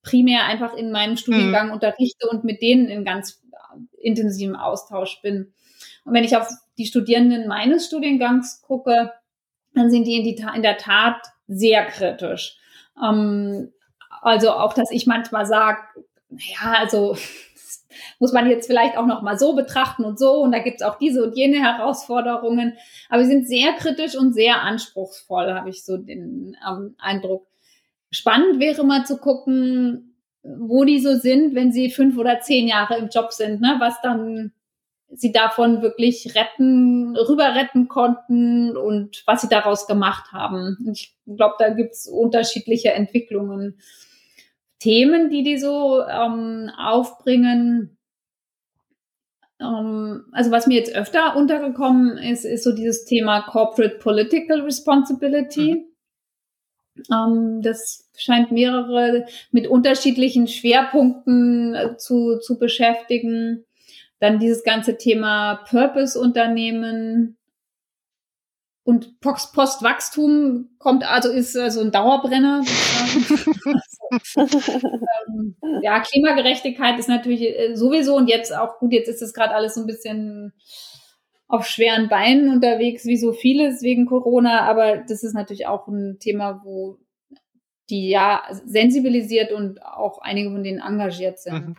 primär 0.01 0.45
einfach 0.45 0.75
in 0.75 0.91
meinem 0.91 1.17
Studiengang 1.17 1.67
mhm. 1.67 1.73
unterrichte 1.73 2.27
und 2.29 2.45
mit 2.45 2.61
denen 2.61 2.87
in 2.87 3.05
ganz 3.05 3.43
intensivem 3.99 4.55
Austausch 4.55 5.21
bin. 5.21 5.53
Und 6.05 6.13
wenn 6.13 6.23
ich 6.23 6.37
auf 6.37 6.47
die 6.77 6.85
Studierenden 6.85 7.47
meines 7.47 7.87
Studiengangs 7.87 8.61
gucke, 8.61 9.11
dann 9.77 9.89
sind 9.89 10.05
die 10.05 10.17
in, 10.17 10.23
die, 10.23 10.43
in 10.55 10.61
der 10.61 10.77
Tat 10.77 11.15
sehr 11.47 11.85
kritisch. 11.85 12.57
Ähm, 13.01 13.71
also 14.21 14.51
auch, 14.51 14.73
dass 14.73 14.91
ich 14.91 15.07
manchmal 15.07 15.45
sage, 15.45 15.79
ja, 16.29 16.73
also 16.79 17.15
muss 18.19 18.33
man 18.33 18.49
jetzt 18.49 18.67
vielleicht 18.67 18.97
auch 18.97 19.05
noch 19.05 19.21
mal 19.21 19.37
so 19.37 19.55
betrachten 19.55 20.03
und 20.03 20.19
so 20.19 20.41
und 20.41 20.51
da 20.51 20.59
gibt 20.59 20.81
es 20.81 20.87
auch 20.87 20.97
diese 20.97 21.23
und 21.23 21.35
jene 21.35 21.57
Herausforderungen. 21.57 22.73
Aber 23.09 23.23
sie 23.23 23.29
sind 23.29 23.47
sehr 23.47 23.73
kritisch 23.73 24.15
und 24.17 24.33
sehr 24.33 24.61
anspruchsvoll, 24.61 25.53
habe 25.53 25.69
ich 25.69 25.83
so 25.83 25.97
den 25.97 26.57
ähm, 26.67 26.95
Eindruck. 26.97 27.47
Spannend 28.11 28.59
wäre 28.59 28.85
mal 28.85 29.05
zu 29.05 29.17
gucken, 29.17 30.15
wo 30.43 30.85
die 30.85 30.99
so 30.99 31.15
sind, 31.15 31.55
wenn 31.55 31.71
sie 31.71 31.89
fünf 31.89 32.17
oder 32.17 32.39
zehn 32.39 32.67
Jahre 32.67 32.97
im 32.97 33.09
Job 33.09 33.33
sind, 33.33 33.59
ne? 33.59 33.75
was 33.79 33.99
dann 34.01 34.53
sie 35.09 35.31
davon 35.31 35.81
wirklich 35.81 36.35
retten, 36.35 37.15
rüber 37.15 37.55
retten 37.55 37.87
konnten 37.87 38.75
und 38.75 39.23
was 39.25 39.41
sie 39.41 39.49
daraus 39.49 39.87
gemacht 39.87 40.31
haben. 40.31 40.77
Ich 40.91 41.15
glaube, 41.25 41.55
da 41.59 41.69
gibt's 41.69 42.07
unterschiedliche 42.07 42.91
Entwicklungen. 42.91 43.79
Themen, 44.79 45.29
die 45.29 45.43
die 45.43 45.57
so 45.57 46.03
ähm, 46.03 46.69
aufbringen. 46.77 47.97
Ähm, 49.59 50.25
also 50.31 50.51
was 50.51 50.67
mir 50.67 50.77
jetzt 50.77 50.93
öfter 50.93 51.35
untergekommen 51.35 52.17
ist, 52.17 52.45
ist 52.45 52.63
so 52.63 52.73
dieses 52.73 53.05
Thema 53.05 53.41
Corporate 53.41 53.97
Political 53.97 54.61
Responsibility. 54.61 55.75
Mhm. 55.75 55.87
Ähm, 57.11 57.61
das 57.61 58.09
scheint 58.15 58.51
mehrere 58.51 59.25
mit 59.51 59.67
unterschiedlichen 59.67 60.47
Schwerpunkten 60.47 61.75
äh, 61.75 61.97
zu, 61.97 62.39
zu 62.39 62.59
beschäftigen. 62.59 63.66
Dann 64.19 64.39
dieses 64.39 64.63
ganze 64.63 64.97
Thema 64.97 65.63
Purpose-Unternehmen 65.69 67.37
und 68.87 69.19
Postwachstum 69.19 70.69
kommt 70.79 71.03
also 71.03 71.29
ist 71.29 71.57
also 71.57 71.81
ein 71.81 71.91
Dauerbrenner. 71.91 72.63
ähm, 74.37 75.57
ja, 75.81 75.99
Klimagerechtigkeit 75.99 76.97
ist 76.97 77.09
natürlich 77.09 77.41
äh, 77.41 77.75
sowieso 77.75 78.15
und 78.15 78.29
jetzt 78.29 78.55
auch 78.55 78.79
gut. 78.79 78.93
Jetzt 78.93 79.09
ist 79.09 79.21
es 79.21 79.33
gerade 79.33 79.53
alles 79.53 79.75
so 79.75 79.81
ein 79.81 79.87
bisschen 79.87 80.53
auf 81.49 81.67
schweren 81.67 82.07
Beinen 82.07 82.49
unterwegs, 82.49 83.03
wie 83.03 83.17
so 83.17 83.33
vieles 83.33 83.81
wegen 83.81 84.05
Corona. 84.05 84.61
Aber 84.61 84.95
das 84.95 85.21
ist 85.21 85.33
natürlich 85.33 85.67
auch 85.67 85.89
ein 85.89 86.19
Thema, 86.21 86.61
wo 86.63 86.97
die 87.89 88.07
ja 88.07 88.43
sensibilisiert 88.65 89.51
und 89.51 89.83
auch 89.83 90.19
einige 90.19 90.49
von 90.49 90.63
denen 90.63 90.79
engagiert 90.79 91.39
sind. 91.39 91.67
Mhm. 91.67 91.75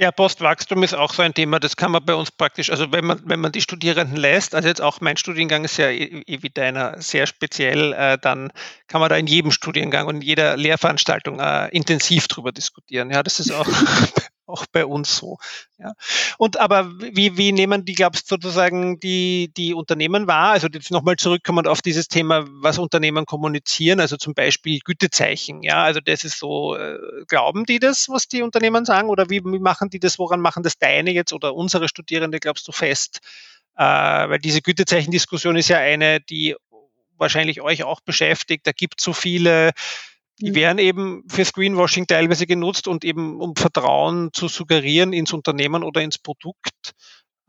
Ja, 0.00 0.12
Postwachstum 0.12 0.84
ist 0.84 0.94
auch 0.94 1.12
so 1.12 1.22
ein 1.22 1.34
Thema, 1.34 1.58
das 1.58 1.74
kann 1.74 1.90
man 1.90 2.04
bei 2.04 2.14
uns 2.14 2.30
praktisch, 2.30 2.70
also 2.70 2.92
wenn 2.92 3.04
man, 3.04 3.20
wenn 3.24 3.40
man 3.40 3.50
die 3.50 3.60
Studierenden 3.60 4.16
lässt, 4.16 4.54
also 4.54 4.68
jetzt 4.68 4.80
auch 4.80 5.00
mein 5.00 5.16
Studiengang 5.16 5.64
ist 5.64 5.76
ja 5.76 5.88
wie 5.88 6.50
deiner 6.50 7.02
sehr 7.02 7.26
speziell, 7.26 7.92
äh, 7.94 8.16
dann 8.16 8.52
kann 8.86 9.00
man 9.00 9.10
da 9.10 9.16
in 9.16 9.26
jedem 9.26 9.50
Studiengang 9.50 10.06
und 10.06 10.16
in 10.16 10.22
jeder 10.22 10.56
Lehrveranstaltung 10.56 11.40
äh, 11.40 11.66
intensiv 11.70 12.28
drüber 12.28 12.52
diskutieren. 12.52 13.10
Ja, 13.10 13.24
das 13.24 13.40
ist 13.40 13.50
auch 13.50 13.66
auch 14.48 14.66
bei 14.72 14.84
uns 14.86 15.16
so. 15.16 15.38
Ja. 15.78 15.92
Und 16.38 16.58
aber 16.58 16.90
wie, 16.98 17.36
wie 17.36 17.52
nehmen 17.52 17.84
die, 17.84 17.94
glaubst 17.94 18.30
du, 18.30 18.36
sozusagen 18.36 18.98
die, 19.00 19.52
die 19.56 19.74
Unternehmen 19.74 20.26
wahr? 20.26 20.52
Also 20.52 20.68
jetzt 20.72 20.90
nochmal 20.90 21.16
zurückkommend 21.16 21.68
auf 21.68 21.82
dieses 21.82 22.08
Thema, 22.08 22.44
was 22.48 22.78
Unternehmen 22.78 23.26
kommunizieren, 23.26 24.00
also 24.00 24.16
zum 24.16 24.34
Beispiel 24.34 24.80
Gütezeichen. 24.80 25.62
Ja, 25.62 25.82
also 25.82 26.00
das 26.00 26.24
ist 26.24 26.38
so, 26.38 26.76
äh, 26.76 26.98
glauben 27.26 27.64
die 27.64 27.78
das, 27.78 28.08
was 28.08 28.28
die 28.28 28.42
Unternehmen 28.42 28.84
sagen? 28.84 29.08
Oder 29.08 29.30
wie, 29.30 29.44
wie 29.44 29.58
machen 29.58 29.90
die 29.90 30.00
das? 30.00 30.18
Woran 30.18 30.40
machen 30.40 30.62
das 30.62 30.78
deine 30.78 31.12
jetzt 31.12 31.32
oder 31.32 31.54
unsere 31.54 31.88
Studierende, 31.88 32.40
glaubst 32.40 32.66
du, 32.66 32.72
fest? 32.72 33.20
Äh, 33.76 33.84
weil 33.84 34.38
diese 34.38 34.62
Gütezeichen-Diskussion 34.62 35.56
ist 35.56 35.68
ja 35.68 35.78
eine, 35.78 36.20
die 36.20 36.56
wahrscheinlich 37.18 37.60
euch 37.60 37.82
auch 37.82 38.00
beschäftigt. 38.00 38.66
Da 38.66 38.72
gibt 38.72 39.00
es 39.00 39.04
so 39.04 39.12
viele 39.12 39.72
die 40.40 40.50
mhm. 40.50 40.54
werden 40.54 40.78
eben 40.78 41.24
für 41.28 41.44
Screenwashing 41.44 42.06
teilweise 42.06 42.46
genutzt 42.46 42.88
und 42.88 43.04
eben 43.04 43.40
um 43.40 43.56
Vertrauen 43.56 44.30
zu 44.32 44.48
suggerieren 44.48 45.12
ins 45.12 45.32
Unternehmen 45.32 45.82
oder 45.82 46.00
ins 46.00 46.18
Produkt. 46.18 46.94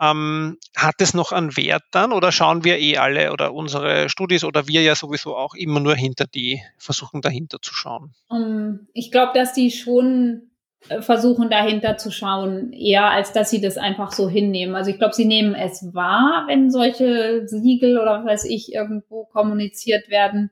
Ähm, 0.01 0.57
hat 0.77 0.95
es 0.99 1.13
noch 1.13 1.33
einen 1.33 1.57
Wert 1.57 1.83
dann 1.91 2.13
oder 2.13 2.31
schauen 2.31 2.63
wir 2.63 2.79
eh 2.79 2.97
alle 2.97 3.33
oder 3.33 3.53
unsere 3.53 4.07
Studis 4.07 4.45
oder 4.45 4.67
wir 4.67 4.81
ja 4.81 4.95
sowieso 4.95 5.35
auch 5.35 5.55
immer 5.55 5.81
nur 5.81 5.95
hinter 5.95 6.25
die, 6.25 6.61
versuchen 6.77 7.21
dahinter 7.21 7.57
zu 7.61 7.73
schauen? 7.73 8.13
Ähm, 8.31 8.87
ich 8.93 9.11
glaube, 9.11 9.33
dass 9.37 9.51
die 9.51 9.71
schon 9.71 10.51
äh, 10.87 11.01
versuchen 11.01 11.49
dahinter 11.49 11.97
zu 11.97 12.11
schauen, 12.11 12.71
eher 12.71 13.09
als 13.09 13.33
dass 13.33 13.49
sie 13.49 13.59
das 13.59 13.77
einfach 13.77 14.13
so 14.13 14.29
hinnehmen. 14.29 14.73
Also 14.75 14.89
ich 14.89 14.99
glaube, 14.99 15.13
sie 15.13 15.25
nehmen 15.25 15.53
es 15.53 15.93
wahr, 15.93 16.45
wenn 16.47 16.71
solche 16.71 17.45
Siegel 17.45 17.99
oder 17.99 18.19
was 18.19 18.25
weiß 18.25 18.45
ich 18.45 18.73
irgendwo 18.73 19.25
kommuniziert 19.25 20.09
werden 20.09 20.49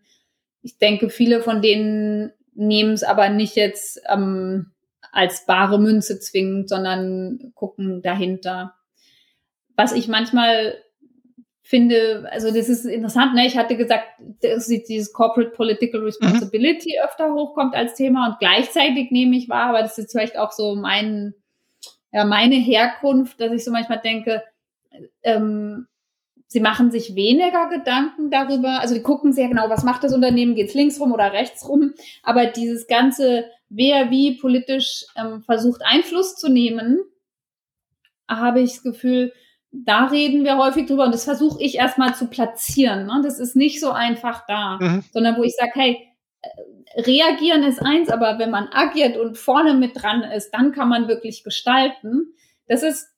ich 0.68 0.78
denke, 0.78 1.10
viele 1.10 1.42
von 1.42 1.62
denen 1.62 2.34
nehmen 2.54 2.92
es 2.92 3.04
aber 3.04 3.30
nicht 3.30 3.56
jetzt 3.56 4.02
ähm, 4.10 4.74
als 5.14 5.46
bare 5.46 5.80
Münze 5.80 6.20
zwingend, 6.20 6.68
sondern 6.68 7.54
gucken 7.56 8.02
dahinter. 8.02 8.76
Was 9.78 9.94
ich 9.94 10.10
manchmal 10.10 10.76
finde, 11.64 12.28
also 12.32 12.48
das 12.54 12.68
ist 12.68 12.84
interessant, 12.84 13.34
ne? 13.34 13.48
Ich 13.48 13.58
hatte 13.58 13.78
gesagt, 13.78 14.08
dass 14.42 14.68
dieses 14.68 15.14
Corporate 15.14 15.52
Political 15.52 16.02
Responsibility 16.02 16.98
mhm. 16.98 17.08
öfter 17.08 17.34
hochkommt 17.34 17.74
als 17.74 17.94
Thema 17.94 18.28
und 18.28 18.40
gleichzeitig 18.40 19.10
nehme 19.12 19.38
ich 19.38 19.48
wahr, 19.48 19.70
aber 19.70 19.84
das 19.84 19.98
ist 19.98 20.12
vielleicht 20.12 20.38
auch 20.38 20.52
so 20.52 20.76
mein, 20.76 21.34
ja, 22.12 22.26
meine 22.26 22.56
Herkunft, 22.56 23.40
dass 23.40 23.54
ich 23.54 23.64
so 23.64 23.72
manchmal 23.72 24.02
denke, 24.02 24.44
ähm, 25.24 25.88
Sie 26.48 26.62
machen 26.62 26.92
sich 26.92 27.16
weniger 27.16 27.70
Gedanken 27.70 28.32
darüber, 28.32 28.80
also 28.80 28.96
die 28.96 29.02
gucken 29.02 29.34
sehr 29.34 29.50
genau, 29.50 29.70
was 29.70 29.84
macht 29.84 30.04
das 30.04 30.14
Unternehmen, 30.14 30.56
geht's 30.56 30.74
links 30.74 31.00
rum 31.00 31.12
oder 31.12 31.34
rechts 31.34 31.68
rum, 31.68 31.94
aber 32.24 32.46
dieses 32.46 32.88
ganze, 32.88 33.46
wer 33.70 34.10
wie 34.12 34.38
politisch 34.38 35.06
ähm, 35.18 35.42
versucht 35.44 35.82
Einfluss 35.86 36.36
zu 36.36 36.50
nehmen, 36.50 37.00
habe 38.30 38.62
ich 38.62 38.76
das 38.76 38.84
Gefühl, 38.84 39.34
da 39.72 40.06
reden 40.06 40.44
wir 40.44 40.58
häufig 40.58 40.88
drüber 40.88 41.06
und 41.06 41.14
das 41.14 41.26
versuche 41.26 41.62
ich 41.62 41.76
erstmal 41.76 42.16
zu 42.16 42.28
platzieren. 42.28 43.06
Ne? 43.06 43.22
Das 43.24 43.40
ist 43.40 43.56
nicht 43.56 43.80
so 43.80 43.92
einfach 43.92 44.46
da, 44.48 44.78
mhm. 44.80 45.04
sondern 45.12 45.38
wo 45.38 45.44
ich 45.44 45.56
sage, 45.56 45.72
hey, 45.76 46.08
reagieren 46.96 47.64
ist 47.64 47.82
eins, 47.82 48.10
aber 48.10 48.40
wenn 48.40 48.50
man 48.50 48.70
agiert 48.72 49.18
und 49.18 49.38
vorne 49.38 49.74
mit 49.74 50.02
dran 50.02 50.24
ist, 50.24 50.52
dann 50.52 50.72
kann 50.72 50.90
man 50.90 51.08
wirklich 51.08 51.44
gestalten. 51.44 52.34
Das 52.68 52.84
ist, 52.84 53.10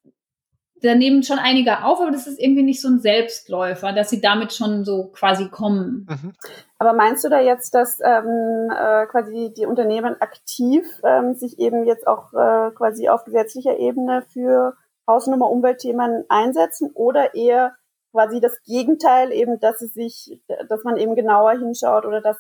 da 0.81 0.95
nehmen 0.95 1.23
schon 1.23 1.39
einige 1.39 1.83
auf, 1.83 1.99
aber 1.99 2.11
das 2.11 2.27
ist 2.27 2.39
irgendwie 2.39 2.63
nicht 2.63 2.81
so 2.81 2.87
ein 2.87 2.99
Selbstläufer, 2.99 3.91
dass 3.93 4.09
sie 4.09 4.21
damit 4.21 4.53
schon 4.53 4.85
so 4.85 5.07
quasi 5.07 5.49
kommen. 5.49 6.07
Mhm. 6.09 6.33
Aber 6.77 6.93
meinst 6.93 7.23
du 7.23 7.29
da 7.29 7.39
jetzt, 7.39 7.73
dass 7.73 7.99
ähm, 8.01 8.71
äh, 8.71 9.05
quasi 9.07 9.53
die 9.55 9.65
Unternehmen 9.65 10.15
aktiv 10.21 10.85
ähm, 11.03 11.33
sich 11.35 11.59
eben 11.59 11.85
jetzt 11.85 12.07
auch 12.07 12.33
äh, 12.33 12.71
quasi 12.71 13.09
auf 13.09 13.25
gesetzlicher 13.25 13.77
Ebene 13.77 14.23
für 14.33 14.75
Hausnummer 15.07 15.49
Umweltthemen 15.49 16.25
einsetzen 16.29 16.91
oder 16.93 17.35
eher 17.35 17.75
quasi 18.11 18.39
das 18.39 18.61
Gegenteil 18.63 19.31
eben, 19.31 19.59
dass 19.59 19.81
es 19.81 19.93
sich, 19.93 20.39
dass 20.67 20.83
man 20.83 20.97
eben 20.97 21.15
genauer 21.15 21.51
hinschaut 21.51 22.05
oder 22.05 22.21
dass 22.21 22.37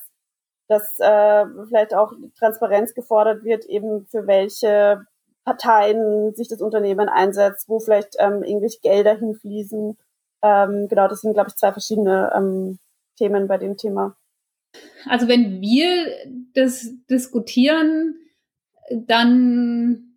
dass 0.69 0.99
äh, 0.99 1.45
vielleicht 1.67 1.95
auch 1.95 2.13
Transparenz 2.37 2.93
gefordert 2.93 3.43
wird, 3.43 3.65
eben 3.65 4.05
für 4.05 4.27
welche 4.27 5.03
Parteien 5.45 6.33
sich 6.35 6.47
das 6.47 6.61
Unternehmen 6.61 7.09
einsetzt, 7.09 7.67
wo 7.67 7.79
vielleicht 7.79 8.15
ähm, 8.19 8.43
irgendwelche 8.43 8.79
Gelder 8.81 9.17
hinfließen. 9.17 9.97
Ähm, 10.41 10.87
genau, 10.87 11.07
das 11.07 11.21
sind, 11.21 11.33
glaube 11.33 11.49
ich, 11.49 11.55
zwei 11.55 11.71
verschiedene 11.71 12.31
ähm, 12.35 12.79
Themen 13.17 13.47
bei 13.47 13.57
dem 13.57 13.77
Thema. 13.77 14.15
Also 15.07 15.27
wenn 15.27 15.61
wir 15.61 16.05
das 16.53 16.89
diskutieren, 17.09 18.15
dann 18.91 20.09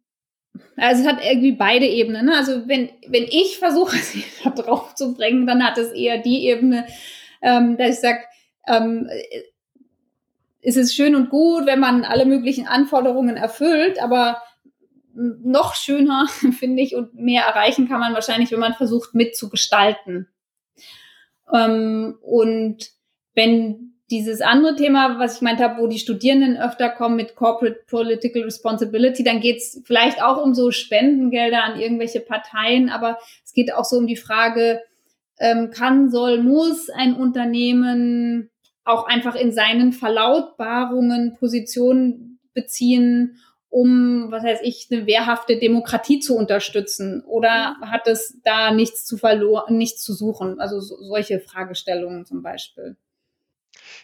also 0.76 1.02
es 1.02 1.08
hat 1.08 1.24
irgendwie 1.24 1.52
beide 1.52 1.86
Ebenen. 1.86 2.26
Ne? 2.26 2.36
Also 2.36 2.68
wenn, 2.68 2.90
wenn 3.06 3.24
ich 3.24 3.58
versuche, 3.58 3.96
sie 4.02 4.24
da 4.44 4.50
drauf 4.50 4.94
zu 4.94 5.14
bringen, 5.14 5.46
dann 5.46 5.64
hat 5.64 5.78
es 5.78 5.92
eher 5.92 6.18
die 6.18 6.46
Ebene, 6.46 6.86
ähm, 7.40 7.76
dass 7.76 7.96
ich 7.96 8.00
sage, 8.00 8.20
ähm, 8.66 9.08
es 10.64 10.76
ist 10.76 10.94
schön 10.94 11.16
und 11.16 11.30
gut, 11.30 11.66
wenn 11.66 11.80
man 11.80 12.04
alle 12.04 12.24
möglichen 12.24 12.68
Anforderungen 12.68 13.36
erfüllt, 13.36 14.00
aber 14.00 14.40
noch 15.14 15.74
schöner, 15.74 16.26
finde 16.58 16.82
ich, 16.82 16.94
und 16.96 17.14
mehr 17.14 17.44
erreichen 17.44 17.88
kann 17.88 18.00
man 18.00 18.14
wahrscheinlich, 18.14 18.50
wenn 18.50 18.60
man 18.60 18.74
versucht, 18.74 19.14
mitzugestalten. 19.14 20.28
Ähm, 21.52 22.18
und 22.22 22.90
wenn 23.34 23.92
dieses 24.10 24.42
andere 24.42 24.76
Thema, 24.76 25.18
was 25.18 25.36
ich 25.36 25.42
meint 25.42 25.60
habe, 25.60 25.80
wo 25.80 25.86
die 25.86 25.98
Studierenden 25.98 26.58
öfter 26.58 26.90
kommen 26.90 27.16
mit 27.16 27.34
Corporate 27.34 27.80
Political 27.88 28.42
Responsibility, 28.42 29.24
dann 29.24 29.40
geht 29.40 29.56
es 29.56 29.82
vielleicht 29.86 30.22
auch 30.22 30.42
um 30.42 30.54
so 30.54 30.70
Spendengelder 30.70 31.64
an 31.64 31.80
irgendwelche 31.80 32.20
Parteien, 32.20 32.90
aber 32.90 33.18
es 33.42 33.54
geht 33.54 33.72
auch 33.72 33.84
so 33.84 33.96
um 33.96 34.06
die 34.06 34.16
Frage, 34.16 34.82
ähm, 35.38 35.70
kann, 35.70 36.10
soll, 36.10 36.42
muss 36.42 36.90
ein 36.90 37.14
Unternehmen 37.14 38.50
auch 38.84 39.06
einfach 39.06 39.34
in 39.34 39.50
seinen 39.50 39.92
Verlautbarungen 39.92 41.36
Positionen 41.38 42.38
beziehen, 42.52 43.38
um, 43.72 44.30
was 44.30 44.42
heißt 44.42 44.62
ich, 44.62 44.88
eine 44.90 45.06
wehrhafte 45.06 45.58
Demokratie 45.58 46.20
zu 46.20 46.36
unterstützen? 46.36 47.24
Oder 47.24 47.76
mhm. 47.80 47.90
hat 47.90 48.06
es 48.06 48.38
da 48.44 48.70
nichts 48.70 49.06
zu 49.06 49.16
verloren, 49.16 49.78
nichts 49.78 50.02
zu 50.02 50.12
suchen? 50.12 50.60
Also 50.60 50.78
so, 50.80 50.96
solche 51.00 51.40
Fragestellungen 51.40 52.26
zum 52.26 52.42
Beispiel. 52.42 52.96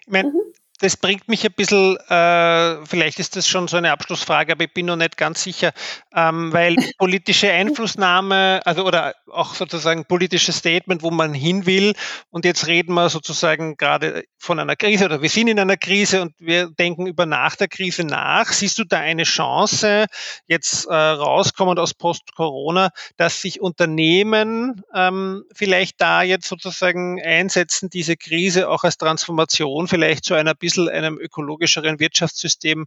Ich 0.00 0.08
meine, 0.08 0.30
mhm 0.30 0.40
das 0.80 0.96
bringt 0.96 1.28
mich 1.28 1.44
ein 1.44 1.52
bisschen, 1.52 1.96
äh, 2.08 2.86
vielleicht 2.86 3.18
ist 3.18 3.36
das 3.36 3.48
schon 3.48 3.68
so 3.68 3.76
eine 3.76 3.92
Abschlussfrage, 3.92 4.52
aber 4.52 4.64
ich 4.64 4.72
bin 4.72 4.86
noch 4.86 4.96
nicht 4.96 5.16
ganz 5.16 5.42
sicher, 5.42 5.72
ähm, 6.14 6.52
weil 6.52 6.76
politische 6.98 7.50
Einflussnahme, 7.50 8.60
also 8.64 8.84
oder 8.84 9.14
auch 9.30 9.54
sozusagen 9.54 10.04
politisches 10.04 10.58
Statement, 10.58 11.02
wo 11.02 11.10
man 11.10 11.34
hin 11.34 11.66
will, 11.66 11.94
und 12.30 12.44
jetzt 12.44 12.66
reden 12.66 12.94
wir 12.94 13.08
sozusagen 13.08 13.76
gerade 13.76 14.24
von 14.38 14.58
einer 14.58 14.76
Krise 14.76 15.06
oder 15.06 15.20
wir 15.20 15.28
sind 15.28 15.48
in 15.48 15.58
einer 15.58 15.76
Krise 15.76 16.22
und 16.22 16.34
wir 16.38 16.70
denken 16.70 17.06
über 17.06 17.26
nach 17.26 17.56
der 17.56 17.68
Krise 17.68 18.04
nach. 18.04 18.52
Siehst 18.52 18.78
du 18.78 18.84
da 18.84 18.98
eine 18.98 19.24
Chance, 19.24 20.06
jetzt 20.46 20.86
äh, 20.86 20.94
rauskommend 20.94 21.78
aus 21.78 21.94
Post-Corona, 21.94 22.90
dass 23.16 23.42
sich 23.42 23.60
Unternehmen 23.60 24.82
ähm, 24.94 25.44
vielleicht 25.54 26.00
da 26.00 26.22
jetzt 26.22 26.48
sozusagen 26.48 27.20
einsetzen, 27.20 27.90
diese 27.90 28.16
Krise 28.16 28.68
auch 28.68 28.84
als 28.84 28.96
Transformation 28.96 29.88
vielleicht 29.88 30.24
zu 30.24 30.34
einer 30.34 30.54
bisschen 30.68 30.88
einem 30.88 31.18
ökologischeren 31.18 31.98
Wirtschaftssystem 32.00 32.86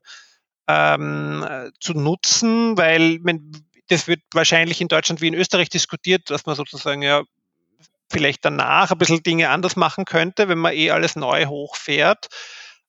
ähm, 0.68 1.46
zu 1.80 1.94
nutzen, 1.94 2.78
weil 2.78 3.20
man, 3.20 3.52
das 3.90 4.08
wird 4.08 4.22
wahrscheinlich 4.34 4.82
in 4.82 4.88
Deutschland 4.88 5.22
wie 5.22 5.28
in 5.28 5.34
Österreich 5.34 5.70
diskutiert, 5.70 6.30
dass 6.30 6.46
man 6.46 6.56
sozusagen 6.56 7.02
ja 7.02 7.24
vielleicht 8.12 8.46
danach 8.46 8.92
ein 8.92 8.98
bisschen 8.98 9.24
Dinge 9.24 9.50
anders 9.50 9.76
machen 9.76 10.06
könnte, 10.06 10.50
wenn 10.50 10.58
man 10.58 10.74
eh 10.74 10.92
alles 10.92 11.16
neu 11.16 11.46
hochfährt. 11.46 12.28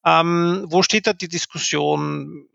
Ähm, 0.04 0.64
wo 0.68 0.82
steht 0.82 1.06
da 1.06 1.12
die 1.12 1.28
Diskussion? 1.28 2.48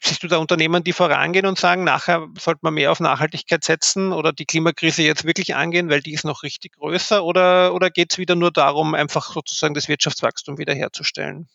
Siehst 0.00 0.22
du 0.22 0.28
da 0.28 0.36
Unternehmen, 0.36 0.84
die 0.84 0.92
vorangehen 0.92 1.46
und 1.46 1.58
sagen, 1.58 1.82
nachher 1.82 2.28
sollte 2.38 2.60
man 2.62 2.74
mehr 2.74 2.92
auf 2.92 3.00
Nachhaltigkeit 3.00 3.64
setzen 3.64 4.12
oder 4.12 4.32
die 4.32 4.44
Klimakrise 4.44 5.02
jetzt 5.02 5.24
wirklich 5.24 5.54
angehen, 5.54 5.88
weil 5.88 6.02
die 6.02 6.12
ist 6.12 6.24
noch 6.24 6.42
richtig 6.42 6.74
größer? 6.74 7.24
Oder, 7.24 7.74
oder 7.74 7.90
geht 7.90 8.12
es 8.12 8.18
wieder 8.18 8.34
nur 8.34 8.52
darum, 8.52 8.94
einfach 8.94 9.32
sozusagen 9.32 9.74
das 9.74 9.88
Wirtschaftswachstum 9.88 10.58
wiederherzustellen? 10.58 11.48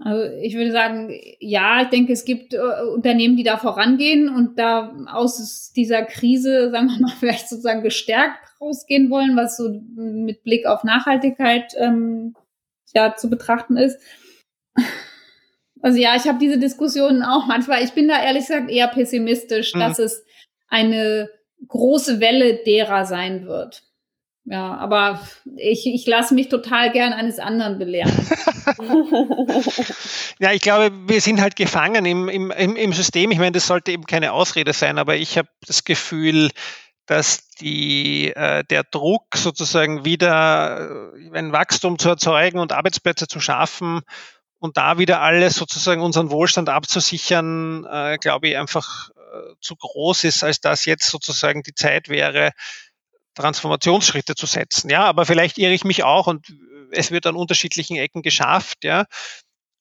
Also 0.00 0.32
ich 0.40 0.54
würde 0.54 0.70
sagen, 0.70 1.12
ja, 1.40 1.82
ich 1.82 1.88
denke, 1.88 2.12
es 2.12 2.24
gibt 2.24 2.54
äh, 2.54 2.58
Unternehmen, 2.94 3.36
die 3.36 3.42
da 3.42 3.56
vorangehen 3.56 4.28
und 4.28 4.58
da 4.58 4.94
aus 5.12 5.72
dieser 5.74 6.04
Krise, 6.04 6.70
sagen 6.72 6.88
wir 6.88 7.00
mal, 7.00 7.14
vielleicht 7.18 7.48
sozusagen 7.48 7.82
gestärkt 7.82 8.38
rausgehen 8.60 9.10
wollen, 9.10 9.36
was 9.36 9.56
so 9.56 9.80
mit 9.94 10.42
Blick 10.44 10.66
auf 10.66 10.84
Nachhaltigkeit 10.84 11.72
ähm, 11.76 12.34
ja 12.94 13.14
zu 13.16 13.28
betrachten 13.30 13.76
ist. 13.76 14.00
Also 15.80 15.96
ja, 16.00 16.16
ich 16.16 16.26
habe 16.26 16.40
diese 16.40 16.58
Diskussionen 16.58 17.22
auch 17.22 17.46
manchmal. 17.46 17.84
Ich 17.84 17.92
bin 17.92 18.08
da 18.08 18.20
ehrlich 18.20 18.48
gesagt 18.48 18.68
eher 18.68 18.88
pessimistisch, 18.88 19.74
mhm. 19.74 19.78
dass 19.78 20.00
es 20.00 20.24
eine 20.66 21.30
große 21.68 22.18
Welle 22.18 22.56
derer 22.64 23.04
sein 23.04 23.46
wird. 23.46 23.84
Ja, 24.44 24.74
aber 24.76 25.20
ich, 25.56 25.86
ich 25.86 26.06
lasse 26.06 26.34
mich 26.34 26.48
total 26.48 26.90
gern 26.90 27.12
eines 27.12 27.38
anderen 27.38 27.78
belehren. 27.78 28.12
ja, 30.38 30.52
ich 30.52 30.60
glaube, 30.60 30.90
wir 31.06 31.20
sind 31.20 31.40
halt 31.40 31.56
gefangen 31.56 32.04
im, 32.06 32.28
im, 32.28 32.50
im 32.50 32.92
System. 32.92 33.30
Ich 33.30 33.38
meine, 33.38 33.52
das 33.52 33.66
sollte 33.66 33.92
eben 33.92 34.04
keine 34.04 34.32
Ausrede 34.32 34.72
sein, 34.72 34.98
aber 34.98 35.16
ich 35.16 35.38
habe 35.38 35.48
das 35.66 35.84
Gefühl, 35.84 36.50
dass 37.06 37.48
die, 37.60 38.32
äh, 38.36 38.64
der 38.64 38.84
Druck 38.84 39.36
sozusagen 39.36 40.04
wieder 40.04 41.12
äh, 41.14 41.38
ein 41.38 41.52
Wachstum 41.52 41.98
zu 41.98 42.10
erzeugen 42.10 42.58
und 42.58 42.72
Arbeitsplätze 42.72 43.26
zu 43.26 43.40
schaffen 43.40 44.02
und 44.58 44.76
da 44.76 44.98
wieder 44.98 45.20
alles 45.20 45.54
sozusagen 45.54 46.02
unseren 46.02 46.30
Wohlstand 46.30 46.68
abzusichern, 46.68 47.86
äh, 47.90 48.18
glaube 48.18 48.48
ich, 48.48 48.56
einfach 48.58 49.08
äh, 49.10 49.54
zu 49.60 49.76
groß 49.76 50.24
ist, 50.24 50.44
als 50.44 50.60
dass 50.60 50.84
jetzt 50.84 51.08
sozusagen 51.08 51.62
die 51.62 51.74
Zeit 51.74 52.08
wäre, 52.08 52.52
Transformationsschritte 53.34 54.34
zu 54.34 54.46
setzen. 54.46 54.90
Ja, 54.90 55.04
aber 55.04 55.24
vielleicht 55.24 55.58
irre 55.58 55.72
ich 55.72 55.84
mich 55.84 56.04
auch 56.04 56.26
und 56.26 56.46
es 56.92 57.10
wird 57.10 57.26
an 57.26 57.36
unterschiedlichen 57.36 57.96
Ecken 57.96 58.22
geschafft. 58.22 58.84
Ja, 58.84 59.06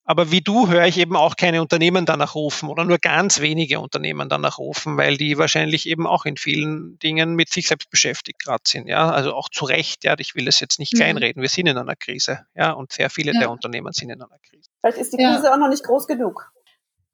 aber 0.09 0.31
wie 0.31 0.39
du 0.39 0.69
höre 0.69 0.85
ich 0.85 0.97
eben 0.97 1.17
auch 1.17 1.35
keine 1.35 1.61
Unternehmen 1.61 2.05
danach 2.05 2.33
rufen 2.33 2.69
oder 2.69 2.85
nur 2.85 2.97
ganz 2.97 3.41
wenige 3.41 3.81
Unternehmen 3.81 4.29
danach 4.29 4.57
rufen, 4.57 4.95
weil 4.95 5.17
die 5.17 5.37
wahrscheinlich 5.37 5.85
eben 5.85 6.07
auch 6.07 6.23
in 6.23 6.37
vielen 6.37 6.97
Dingen 6.99 7.35
mit 7.35 7.49
sich 7.49 7.67
selbst 7.67 7.89
beschäftigt 7.89 8.41
gerade 8.41 8.63
sind. 8.65 8.87
Ja, 8.87 9.09
also 9.09 9.33
auch 9.33 9.49
zu 9.49 9.65
Recht. 9.65 10.05
Ja, 10.05 10.15
ich 10.17 10.33
will 10.33 10.47
es 10.47 10.61
jetzt 10.61 10.79
nicht 10.79 10.93
mhm. 10.93 10.99
kleinreden. 10.99 11.41
Wir 11.41 11.49
sind 11.49 11.67
in 11.67 11.77
einer 11.77 11.97
Krise. 11.97 12.45
Ja, 12.55 12.71
und 12.71 12.93
sehr 12.93 13.09
viele 13.09 13.33
ja. 13.33 13.39
der 13.41 13.51
Unternehmen 13.51 13.91
sind 13.91 14.09
in 14.09 14.21
einer 14.21 14.39
Krise. 14.49 14.69
Vielleicht 14.79 14.97
ist 14.97 15.11
die 15.11 15.17
Krise 15.17 15.43
ja. 15.43 15.53
auch 15.53 15.57
noch 15.57 15.69
nicht 15.69 15.83
groß 15.83 16.07
genug. 16.07 16.53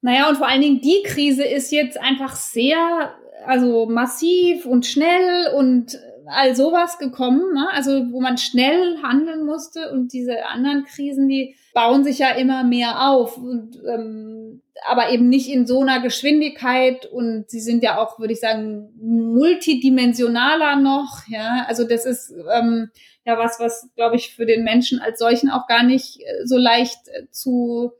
Naja, 0.00 0.28
und 0.28 0.36
vor 0.36 0.46
allen 0.46 0.60
Dingen 0.60 0.80
die 0.80 1.02
Krise 1.04 1.42
ist 1.42 1.72
jetzt 1.72 1.98
einfach 1.98 2.36
sehr, 2.36 3.12
also 3.44 3.86
massiv 3.86 4.66
und 4.66 4.86
schnell 4.86 5.52
und 5.56 5.98
all 6.26 6.54
sowas 6.54 6.98
gekommen, 6.98 7.52
ne? 7.54 7.68
also 7.72 8.12
wo 8.12 8.20
man 8.20 8.38
schnell 8.38 8.98
handeln 9.02 9.44
musste 9.44 9.90
und 9.92 10.12
diese 10.12 10.46
anderen 10.46 10.84
Krisen, 10.84 11.28
die 11.28 11.56
bauen 11.72 12.04
sich 12.04 12.18
ja 12.18 12.30
immer 12.30 12.64
mehr 12.64 13.08
auf, 13.08 13.36
und, 13.36 13.80
ähm, 13.86 14.62
aber 14.86 15.10
eben 15.10 15.28
nicht 15.28 15.48
in 15.48 15.66
so 15.66 15.80
einer 15.80 16.00
Geschwindigkeit 16.00 17.06
und 17.06 17.48
sie 17.48 17.60
sind 17.60 17.82
ja 17.82 17.98
auch, 17.98 18.18
würde 18.18 18.32
ich 18.32 18.40
sagen, 18.40 18.90
multidimensionaler 19.00 20.76
noch, 20.76 21.22
ja, 21.28 21.64
also 21.68 21.84
das 21.84 22.06
ist 22.06 22.32
ähm, 22.52 22.90
ja 23.24 23.38
was, 23.38 23.60
was 23.60 23.88
glaube 23.94 24.16
ich 24.16 24.34
für 24.34 24.46
den 24.46 24.64
Menschen 24.64 25.00
als 25.00 25.18
solchen 25.18 25.50
auch 25.50 25.66
gar 25.66 25.82
nicht 25.82 26.20
äh, 26.20 26.46
so 26.46 26.56
leicht 26.56 27.08
äh, 27.08 27.28
zu 27.30 27.92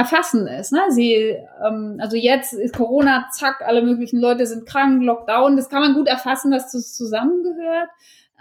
erfassen 0.00 0.46
ist. 0.46 0.72
Ne? 0.72 0.80
Sie, 0.88 1.14
ähm, 1.14 1.98
also 2.00 2.16
jetzt 2.16 2.54
ist 2.54 2.74
Corona, 2.74 3.28
zack, 3.32 3.60
alle 3.60 3.82
möglichen 3.82 4.18
Leute 4.18 4.46
sind 4.46 4.66
krank, 4.66 5.02
Lockdown, 5.02 5.56
das 5.56 5.68
kann 5.68 5.82
man 5.82 5.94
gut 5.94 6.08
erfassen, 6.08 6.50
dass 6.50 6.72
das 6.72 6.96
zusammengehört. 6.96 7.90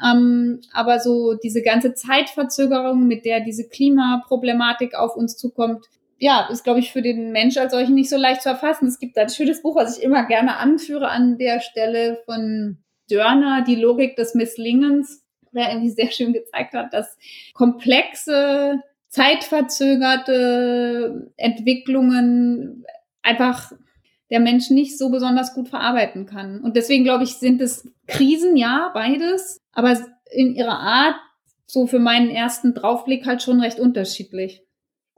Ähm, 0.01 0.61
aber 0.71 1.01
so 1.01 1.33
diese 1.33 1.61
ganze 1.61 1.93
Zeitverzögerung, 1.93 3.07
mit 3.07 3.25
der 3.25 3.41
diese 3.41 3.67
Klimaproblematik 3.67 4.95
auf 4.95 5.17
uns 5.17 5.35
zukommt, 5.35 5.85
ja, 6.17 6.47
ist, 6.49 6.63
glaube 6.63 6.79
ich, 6.79 6.93
für 6.93 7.01
den 7.01 7.31
Mensch 7.33 7.57
als 7.57 7.73
solchen 7.73 7.95
nicht 7.95 8.09
so 8.09 8.17
leicht 8.17 8.41
zu 8.41 8.49
erfassen. 8.49 8.87
Es 8.87 8.99
gibt 8.99 9.17
ein 9.17 9.29
schönes 9.29 9.61
Buch, 9.61 9.75
was 9.75 9.97
ich 9.97 10.03
immer 10.03 10.25
gerne 10.25 10.57
anführe 10.57 11.09
an 11.09 11.37
der 11.37 11.59
Stelle 11.59 12.19
von 12.25 12.77
Dörner, 13.09 13.63
Die 13.65 13.75
Logik 13.75 14.15
des 14.15 14.33
Misslingens, 14.33 15.23
der 15.51 15.69
irgendwie 15.69 15.89
sehr 15.89 16.11
schön 16.11 16.31
gezeigt 16.31 16.73
hat, 16.73 16.93
dass 16.93 17.17
komplexe 17.53 18.81
zeitverzögerte 19.09 21.33
Entwicklungen 21.35 22.85
einfach 23.21 23.73
der 24.29 24.39
Mensch 24.39 24.69
nicht 24.69 24.97
so 24.97 25.09
besonders 25.09 25.53
gut 25.53 25.69
verarbeiten 25.69 26.25
kann. 26.25 26.61
Und 26.61 26.75
deswegen 26.75 27.03
glaube 27.03 27.23
ich, 27.23 27.35
sind 27.35 27.61
es 27.61 27.89
Krisen, 28.07 28.55
ja, 28.55 28.91
beides, 28.93 29.59
aber 29.71 29.97
in 30.31 30.55
ihrer 30.55 30.79
Art, 30.79 31.15
so 31.65 31.87
für 31.87 31.99
meinen 31.99 32.29
ersten 32.29 32.73
Draufblick 32.73 33.25
halt 33.25 33.43
schon 33.43 33.59
recht 33.59 33.79
unterschiedlich. 33.79 34.63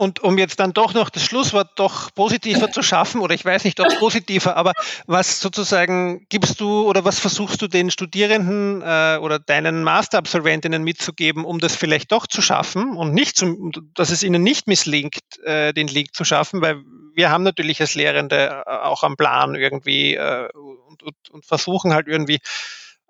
Und 0.02 0.24
um 0.24 0.40
jetzt 0.40 0.60
dann 0.60 0.74
doch 0.74 0.96
noch 0.96 1.12
das 1.12 1.24
Schlusswort 1.24 1.74
doch 1.76 2.12
positiver 2.16 2.72
zu 2.72 2.82
schaffen, 2.82 3.22
oder 3.22 3.36
ich 3.36 3.46
weiß 3.46 3.66
nicht, 3.66 3.80
ob 3.80 4.00
positiver, 4.00 4.58
aber 4.58 4.72
was 5.06 5.40
sozusagen 5.40 6.26
gibst 6.28 6.60
du 6.60 6.88
oder 6.90 7.06
was 7.06 7.20
versuchst 7.20 7.62
du 7.62 7.68
den 7.68 7.92
Studierenden 7.92 8.82
äh, 8.82 9.20
oder 9.22 9.38
deinen 9.38 9.84
Masterabsolventinnen 9.84 10.84
mitzugeben, 10.84 11.46
um 11.46 11.60
das 11.60 11.76
vielleicht 11.76 12.12
doch 12.12 12.26
zu 12.26 12.42
schaffen 12.42 12.98
und 12.98 13.14
nicht 13.14 13.38
zum, 13.38 13.72
dass 13.94 14.10
es 14.10 14.24
ihnen 14.24 14.42
nicht 14.42 14.66
misslingt, 14.66 15.20
äh, 15.44 15.72
den 15.72 15.88
Link 15.88 16.16
zu 16.16 16.26
schaffen, 16.26 16.64
weil 16.64 16.82
wir 17.14 17.30
haben 17.30 17.44
natürlich 17.44 17.80
als 17.80 17.94
Lehrende 17.94 18.64
äh, 18.66 18.72
auch 18.72 19.04
am 19.04 19.18
Plan 19.18 19.54
irgendwie 19.54 20.16
äh, 20.16 20.50
und, 20.88 21.04
und, 21.04 21.30
und 21.30 21.46
versuchen 21.46 21.94
halt 21.94 22.08
irgendwie 22.08 22.40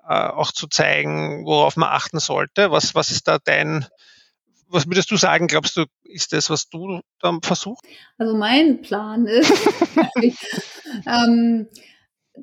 äh, 0.09 0.13
auch 0.13 0.51
zu 0.51 0.67
zeigen, 0.67 1.45
worauf 1.45 1.77
man 1.77 1.87
achten 1.87 2.19
sollte. 2.19 2.69
Was, 2.69 2.95
was 2.95 3.11
ist 3.11 3.29
da 3.29 3.37
dein 3.37 3.87
was 4.71 4.87
würdest 4.87 5.11
du 5.11 5.17
sagen? 5.17 5.47
Glaubst 5.47 5.77
du, 5.77 5.85
ist 6.03 6.33
das, 6.33 6.49
was 6.49 6.69
du 6.69 7.01
dann 7.19 7.41
versuchst? 7.41 7.83
Also 8.17 8.35
mein 8.35 8.81
Plan 8.81 9.25
ist, 9.25 9.51
ähm, 11.05 11.67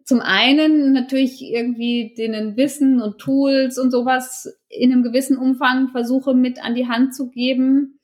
zum 0.04 0.20
einen 0.20 0.92
natürlich 0.92 1.42
irgendwie 1.42 2.14
denen 2.16 2.56
Wissen 2.56 3.00
und 3.00 3.18
Tools 3.18 3.78
und 3.78 3.90
sowas 3.90 4.48
in 4.68 4.92
einem 4.92 5.02
gewissen 5.02 5.38
Umfang 5.38 5.88
versuche 5.88 6.34
mit 6.34 6.62
an 6.62 6.74
die 6.74 6.88
Hand 6.88 7.14
zu 7.14 7.30
geben. 7.30 7.98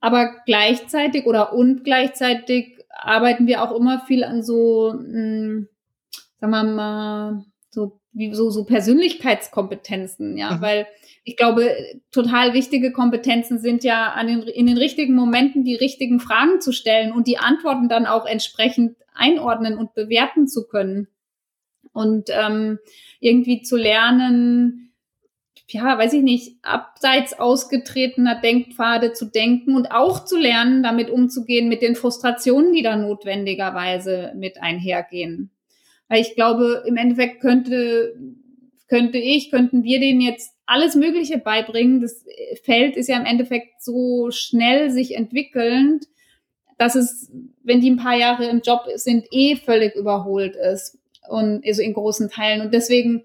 Aber 0.00 0.42
gleichzeitig 0.44 1.24
oder 1.26 1.54
und 1.54 1.82
gleichzeitig 1.84 2.78
arbeiten 2.90 3.46
wir 3.46 3.62
auch 3.62 3.74
immer 3.74 4.04
viel 4.06 4.22
an 4.24 4.42
so, 4.42 4.92
mh, 4.94 5.12
hm, 5.12 5.68
sagen 6.40 6.52
wir 6.52 6.64
mal, 6.64 7.44
so, 7.70 8.00
wie, 8.12 8.34
so, 8.34 8.50
so 8.50 8.64
Persönlichkeitskompetenzen, 8.64 10.36
ja, 10.36 10.52
mhm. 10.52 10.60
weil 10.60 10.86
ich 11.26 11.38
glaube, 11.38 11.74
total 12.12 12.52
wichtige 12.52 12.92
Kompetenzen 12.92 13.58
sind 13.58 13.82
ja 13.82 14.12
an 14.12 14.26
den, 14.26 14.42
in 14.42 14.66
den 14.66 14.76
richtigen 14.76 15.14
Momenten 15.14 15.64
die 15.64 15.74
richtigen 15.74 16.20
Fragen 16.20 16.60
zu 16.60 16.70
stellen 16.70 17.12
und 17.12 17.26
die 17.26 17.38
Antworten 17.38 17.88
dann 17.88 18.04
auch 18.04 18.26
entsprechend 18.26 18.96
einordnen 19.14 19.78
und 19.78 19.94
bewerten 19.94 20.46
zu 20.46 20.66
können. 20.66 21.08
Und 21.92 22.28
ähm, 22.28 22.78
irgendwie 23.20 23.62
zu 23.62 23.76
lernen, 23.76 24.92
ja, 25.68 25.96
weiß 25.96 26.12
ich 26.12 26.22
nicht, 26.22 26.58
abseits 26.62 27.38
ausgetretener 27.38 28.40
Denkpfade 28.40 29.12
zu 29.12 29.24
denken 29.24 29.74
und 29.74 29.92
auch 29.92 30.26
zu 30.26 30.36
lernen, 30.36 30.82
damit 30.82 31.08
umzugehen 31.08 31.68
mit 31.68 31.80
den 31.80 31.96
Frustrationen, 31.96 32.74
die 32.74 32.82
da 32.82 32.96
notwendigerweise 32.96 34.32
mit 34.36 34.60
einhergehen. 34.60 35.50
Weil 36.08 36.20
ich 36.20 36.34
glaube, 36.34 36.84
im 36.86 36.98
Endeffekt 36.98 37.40
könnte, 37.40 38.14
könnte 38.88 39.16
ich, 39.16 39.50
könnten 39.50 39.84
wir 39.84 40.00
denen 40.00 40.20
jetzt 40.20 40.53
alles 40.66 40.94
Mögliche 40.94 41.38
beibringen. 41.38 42.00
Das 42.00 42.24
Feld 42.62 42.96
ist 42.96 43.08
ja 43.08 43.16
im 43.16 43.26
Endeffekt 43.26 43.82
so 43.82 44.30
schnell 44.30 44.90
sich 44.90 45.14
entwickelnd, 45.14 46.06
dass 46.78 46.94
es, 46.94 47.30
wenn 47.62 47.80
die 47.80 47.90
ein 47.90 47.96
paar 47.96 48.16
Jahre 48.16 48.46
im 48.46 48.60
Job 48.60 48.82
sind, 48.96 49.26
eh 49.30 49.56
völlig 49.56 49.94
überholt 49.94 50.56
ist. 50.56 50.98
Und 51.28 51.64
also 51.66 51.80
in 51.80 51.94
großen 51.94 52.28
Teilen. 52.28 52.60
Und 52.60 52.74
deswegen 52.74 53.24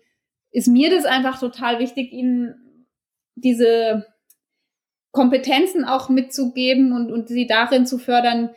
ist 0.52 0.68
mir 0.68 0.90
das 0.90 1.06
einfach 1.06 1.40
total 1.40 1.80
wichtig, 1.80 2.14
ihnen 2.14 2.86
diese 3.36 4.06
Kompetenzen 5.12 5.84
auch 5.84 6.10
mitzugeben 6.10 6.94
und, 6.94 7.12
und 7.12 7.28
sie 7.28 7.48
darin 7.48 7.86
zu 7.86 7.98
fördern, 7.98 8.52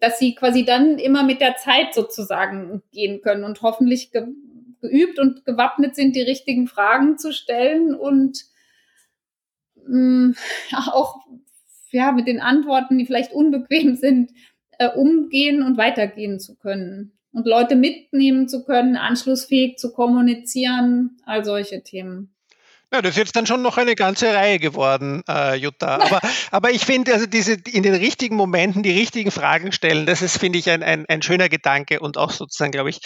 dass 0.00 0.18
sie 0.18 0.34
quasi 0.34 0.64
dann 0.64 0.98
immer 0.98 1.22
mit 1.22 1.40
der 1.40 1.56
Zeit 1.56 1.94
sozusagen 1.94 2.82
gehen 2.92 3.20
können 3.20 3.44
und 3.44 3.62
hoffentlich 3.62 4.10
geübt 4.82 5.18
und 5.18 5.46
gewappnet 5.46 5.96
sind, 5.96 6.14
die 6.14 6.22
richtigen 6.22 6.66
Fragen 6.66 7.16
zu 7.16 7.32
stellen 7.32 7.94
und 7.94 8.44
mh, 9.86 9.96
mm, 9.96 10.34
auch 10.92 11.20
ja, 11.90 12.12
mit 12.12 12.26
den 12.26 12.40
Antworten, 12.40 12.98
die 12.98 13.06
vielleicht 13.06 13.32
unbequem 13.32 13.96
sind, 13.96 14.32
äh, 14.78 14.88
umgehen 14.88 15.62
und 15.62 15.78
weitergehen 15.78 16.38
zu 16.40 16.56
können 16.56 17.12
und 17.32 17.46
Leute 17.46 17.76
mitnehmen 17.76 18.48
zu 18.48 18.64
können, 18.64 18.96
anschlussfähig 18.96 19.78
zu 19.78 19.92
kommunizieren, 19.92 21.16
all 21.24 21.44
solche 21.44 21.82
Themen. 21.82 22.34
Ja, 22.92 23.00
das 23.00 23.12
ist 23.12 23.16
jetzt 23.16 23.36
dann 23.36 23.46
schon 23.46 23.62
noch 23.62 23.78
eine 23.78 23.94
ganze 23.94 24.34
Reihe 24.34 24.58
geworden, 24.58 25.22
äh, 25.26 25.56
Jutta. 25.56 25.96
Aber, 25.96 26.20
aber 26.50 26.70
ich 26.72 26.84
finde, 26.84 27.14
also 27.14 27.24
diese 27.24 27.54
in 27.54 27.82
den 27.82 27.94
richtigen 27.94 28.36
Momenten 28.36 28.82
die 28.82 28.90
richtigen 28.90 29.30
Fragen 29.30 29.72
stellen, 29.72 30.04
das 30.04 30.20
ist, 30.20 30.36
finde 30.36 30.58
ich, 30.58 30.68
ein, 30.68 30.82
ein, 30.82 31.06
ein 31.08 31.22
schöner 31.22 31.48
Gedanke 31.48 32.00
und 32.00 32.18
auch 32.18 32.30
sozusagen, 32.30 32.70
glaube 32.70 32.90
ich, 32.90 33.00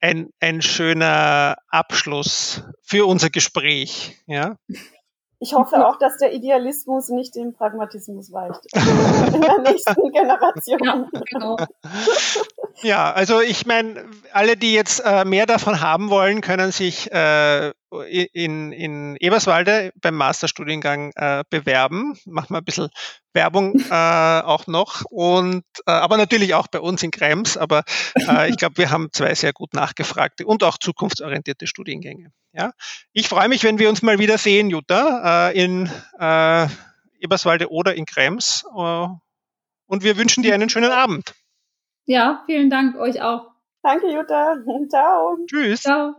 ein, 0.00 0.30
ein 0.40 0.62
schöner 0.62 1.56
Abschluss 1.68 2.62
für 2.82 3.06
unser 3.06 3.30
Gespräch. 3.30 4.18
Ja? 4.26 4.56
Ich 5.38 5.52
hoffe 5.52 5.86
auch, 5.86 5.98
dass 5.98 6.16
der 6.16 6.32
Idealismus 6.32 7.10
nicht 7.10 7.34
dem 7.34 7.52
Pragmatismus 7.52 8.32
weicht. 8.32 8.60
In 9.34 9.40
der 9.40 9.58
nächsten 9.60 10.10
Generation. 10.10 10.78
Ja, 10.82 11.08
genau. 11.30 11.56
ja 12.82 13.12
also 13.12 13.40
ich 13.40 13.66
meine, 13.66 14.06
alle, 14.32 14.56
die 14.56 14.72
jetzt 14.72 15.00
äh, 15.04 15.24
mehr 15.24 15.44
davon 15.44 15.80
haben 15.80 16.08
wollen, 16.08 16.40
können 16.40 16.72
sich 16.72 17.12
äh, 17.12 17.72
in, 17.90 18.72
in 18.72 19.16
Eberswalde 19.16 19.92
beim 20.00 20.14
Masterstudiengang 20.14 21.12
äh, 21.14 21.44
bewerben. 21.48 22.18
Machen 22.24 22.54
wir 22.54 22.58
ein 22.58 22.64
bisschen 22.64 22.88
Werbung 23.32 23.74
äh, 23.90 24.40
auch 24.40 24.66
noch. 24.66 25.04
Und 25.10 25.64
äh, 25.86 25.90
aber 25.92 26.16
natürlich 26.16 26.54
auch 26.54 26.66
bei 26.68 26.80
uns 26.80 27.02
in 27.02 27.10
Krems. 27.10 27.56
Aber 27.56 27.84
äh, 28.28 28.50
ich 28.50 28.56
glaube, 28.56 28.78
wir 28.78 28.90
haben 28.90 29.08
zwei 29.12 29.34
sehr 29.34 29.52
gut 29.52 29.74
nachgefragte 29.74 30.46
und 30.46 30.64
auch 30.64 30.78
zukunftsorientierte 30.78 31.66
Studiengänge. 31.66 32.32
Ja? 32.52 32.72
Ich 33.12 33.28
freue 33.28 33.48
mich, 33.48 33.62
wenn 33.64 33.78
wir 33.78 33.88
uns 33.88 34.02
mal 34.02 34.18
wieder 34.18 34.38
sehen, 34.38 34.70
Jutta, 34.70 35.50
äh, 35.50 35.64
in 35.64 35.90
äh, 36.18 36.66
Eberswalde 37.20 37.70
oder 37.70 37.94
in 37.94 38.06
Krems. 38.06 38.64
Äh, 38.76 39.06
und 39.88 40.02
wir 40.02 40.16
wünschen 40.16 40.42
dir 40.42 40.54
einen 40.54 40.68
schönen 40.68 40.90
Abend. 40.90 41.34
Ja, 42.06 42.42
vielen 42.46 42.70
Dank 42.70 42.96
euch 42.96 43.20
auch. 43.20 43.52
Danke, 43.82 44.10
Jutta. 44.12 44.56
Ciao. 44.90 45.38
Tschüss. 45.46 45.82
Ciao. 45.82 46.16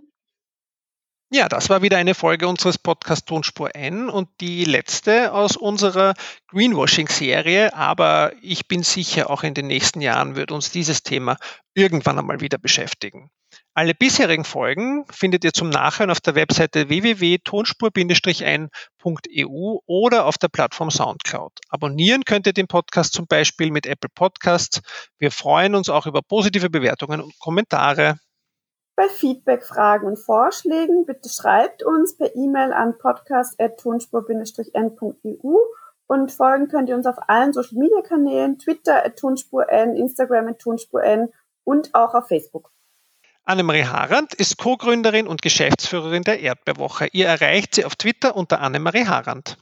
Ja, 1.29 1.49
das 1.49 1.69
war 1.69 1.81
wieder 1.81 1.97
eine 1.97 2.15
Folge 2.15 2.47
unseres 2.47 2.77
Podcasts 2.77 3.25
Tonspur 3.25 3.75
N 3.75 4.09
und 4.09 4.29
die 4.39 4.63
letzte 4.63 5.33
aus 5.33 5.57
unserer 5.57 6.13
Greenwashing-Serie. 6.47 7.73
Aber 7.73 8.31
ich 8.41 8.69
bin 8.69 8.83
sicher, 8.83 9.29
auch 9.29 9.43
in 9.43 9.53
den 9.53 9.67
nächsten 9.67 9.99
Jahren 9.99 10.37
wird 10.37 10.53
uns 10.53 10.71
dieses 10.71 11.03
Thema 11.03 11.35
irgendwann 11.73 12.17
einmal 12.17 12.39
wieder 12.39 12.57
beschäftigen. 12.57 13.29
Alle 13.73 13.93
bisherigen 13.93 14.45
Folgen 14.45 15.03
findet 15.11 15.43
ihr 15.43 15.51
zum 15.51 15.69
Nachhören 15.69 16.11
auf 16.11 16.21
der 16.21 16.35
Webseite 16.35 16.87
www.tonspur-n.eu 16.87 19.79
oder 19.85 20.25
auf 20.25 20.37
der 20.37 20.47
Plattform 20.47 20.89
Soundcloud. 20.89 21.51
Abonnieren 21.67 22.23
könnt 22.23 22.47
ihr 22.47 22.53
den 22.53 22.67
Podcast 22.67 23.11
zum 23.11 23.27
Beispiel 23.27 23.69
mit 23.69 23.85
Apple 23.85 24.09
Podcasts. 24.15 24.79
Wir 25.19 25.31
freuen 25.31 25.75
uns 25.75 25.89
auch 25.89 26.07
über 26.07 26.21
positive 26.21 26.69
Bewertungen 26.69 27.19
und 27.19 27.37
Kommentare. 27.37 28.17
Bei 28.97 29.07
Feedback, 29.09 29.63
Fragen 29.63 30.07
und 30.07 30.17
Vorschlägen 30.17 31.05
bitte 31.05 31.29
schreibt 31.29 31.83
uns 31.83 32.17
per 32.17 32.35
E-Mail 32.35 32.73
an 32.73 32.97
podcast.tonspur-n.eu 32.97 35.55
und 36.07 36.31
folgen 36.31 36.67
könnt 36.67 36.89
ihr 36.89 36.95
uns 36.95 37.05
auf 37.05 37.17
allen 37.27 37.53
Social 37.53 37.77
Media 37.77 38.01
Kanälen, 38.01 38.57
Twitter 38.57 39.05
at 39.05 39.19
Tonspur 39.19 39.69
N, 39.69 39.95
Instagram 39.95 40.47
at 40.47 40.57
Tonspur 40.57 41.03
N 41.03 41.31
und 41.63 41.93
auch 41.93 42.15
auf 42.15 42.27
Facebook. 42.27 42.71
Annemarie 43.43 43.85
Harand 43.85 44.33
ist 44.33 44.57
Co-Gründerin 44.57 45.27
und 45.27 45.43
Geschäftsführerin 45.43 46.23
der 46.23 46.39
Erdbeerwoche. 46.39 47.09
Ihr 47.11 47.27
erreicht 47.27 47.75
sie 47.75 47.85
auf 47.85 47.97
Twitter 47.97 48.35
unter 48.35 48.61
Annemarie 48.61 49.05
Harand. 49.05 49.59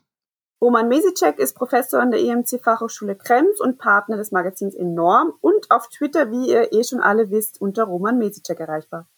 Roman 0.61 0.87
Mesicek 0.87 1.39
ist 1.39 1.57
Professor 1.57 2.01
an 2.01 2.11
der 2.11 2.21
EMC 2.21 2.61
Fachhochschule 2.63 3.17
Krems 3.17 3.59
und 3.59 3.79
Partner 3.79 4.15
des 4.15 4.31
Magazins 4.31 4.75
Enorm 4.75 5.33
und 5.41 5.71
auf 5.71 5.89
Twitter, 5.89 6.31
wie 6.31 6.51
ihr 6.51 6.71
eh 6.71 6.85
schon 6.85 7.01
alle 7.01 7.31
wisst, 7.31 7.59
unter 7.59 7.83
Roman 7.83 8.17
Mesicek 8.17 8.61
erreichbar. 8.61 9.09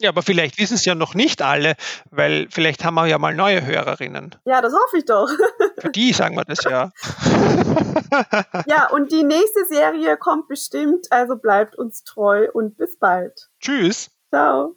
Ja, 0.00 0.10
aber 0.10 0.22
vielleicht 0.22 0.58
wissen 0.58 0.74
es 0.74 0.84
ja 0.84 0.94
noch 0.94 1.14
nicht 1.14 1.40
alle, 1.40 1.74
weil 2.10 2.48
vielleicht 2.50 2.84
haben 2.84 2.94
wir 2.94 3.06
ja 3.06 3.18
mal 3.18 3.34
neue 3.34 3.64
Hörerinnen. 3.64 4.34
Ja, 4.44 4.60
das 4.60 4.74
hoffe 4.74 4.98
ich 4.98 5.06
doch. 5.06 5.28
Für 5.78 5.90
die 5.90 6.12
sagen 6.12 6.36
wir 6.36 6.44
das 6.44 6.64
ja. 6.64 6.90
ja, 8.66 8.88
und 8.90 9.10
die 9.10 9.24
nächste 9.24 9.64
Serie 9.66 10.18
kommt 10.18 10.48
bestimmt, 10.48 11.06
also 11.10 11.36
bleibt 11.36 11.76
uns 11.76 12.04
treu 12.04 12.48
und 12.52 12.76
bis 12.76 12.98
bald. 12.98 13.48
Tschüss. 13.60 14.10
Ciao. 14.28 14.76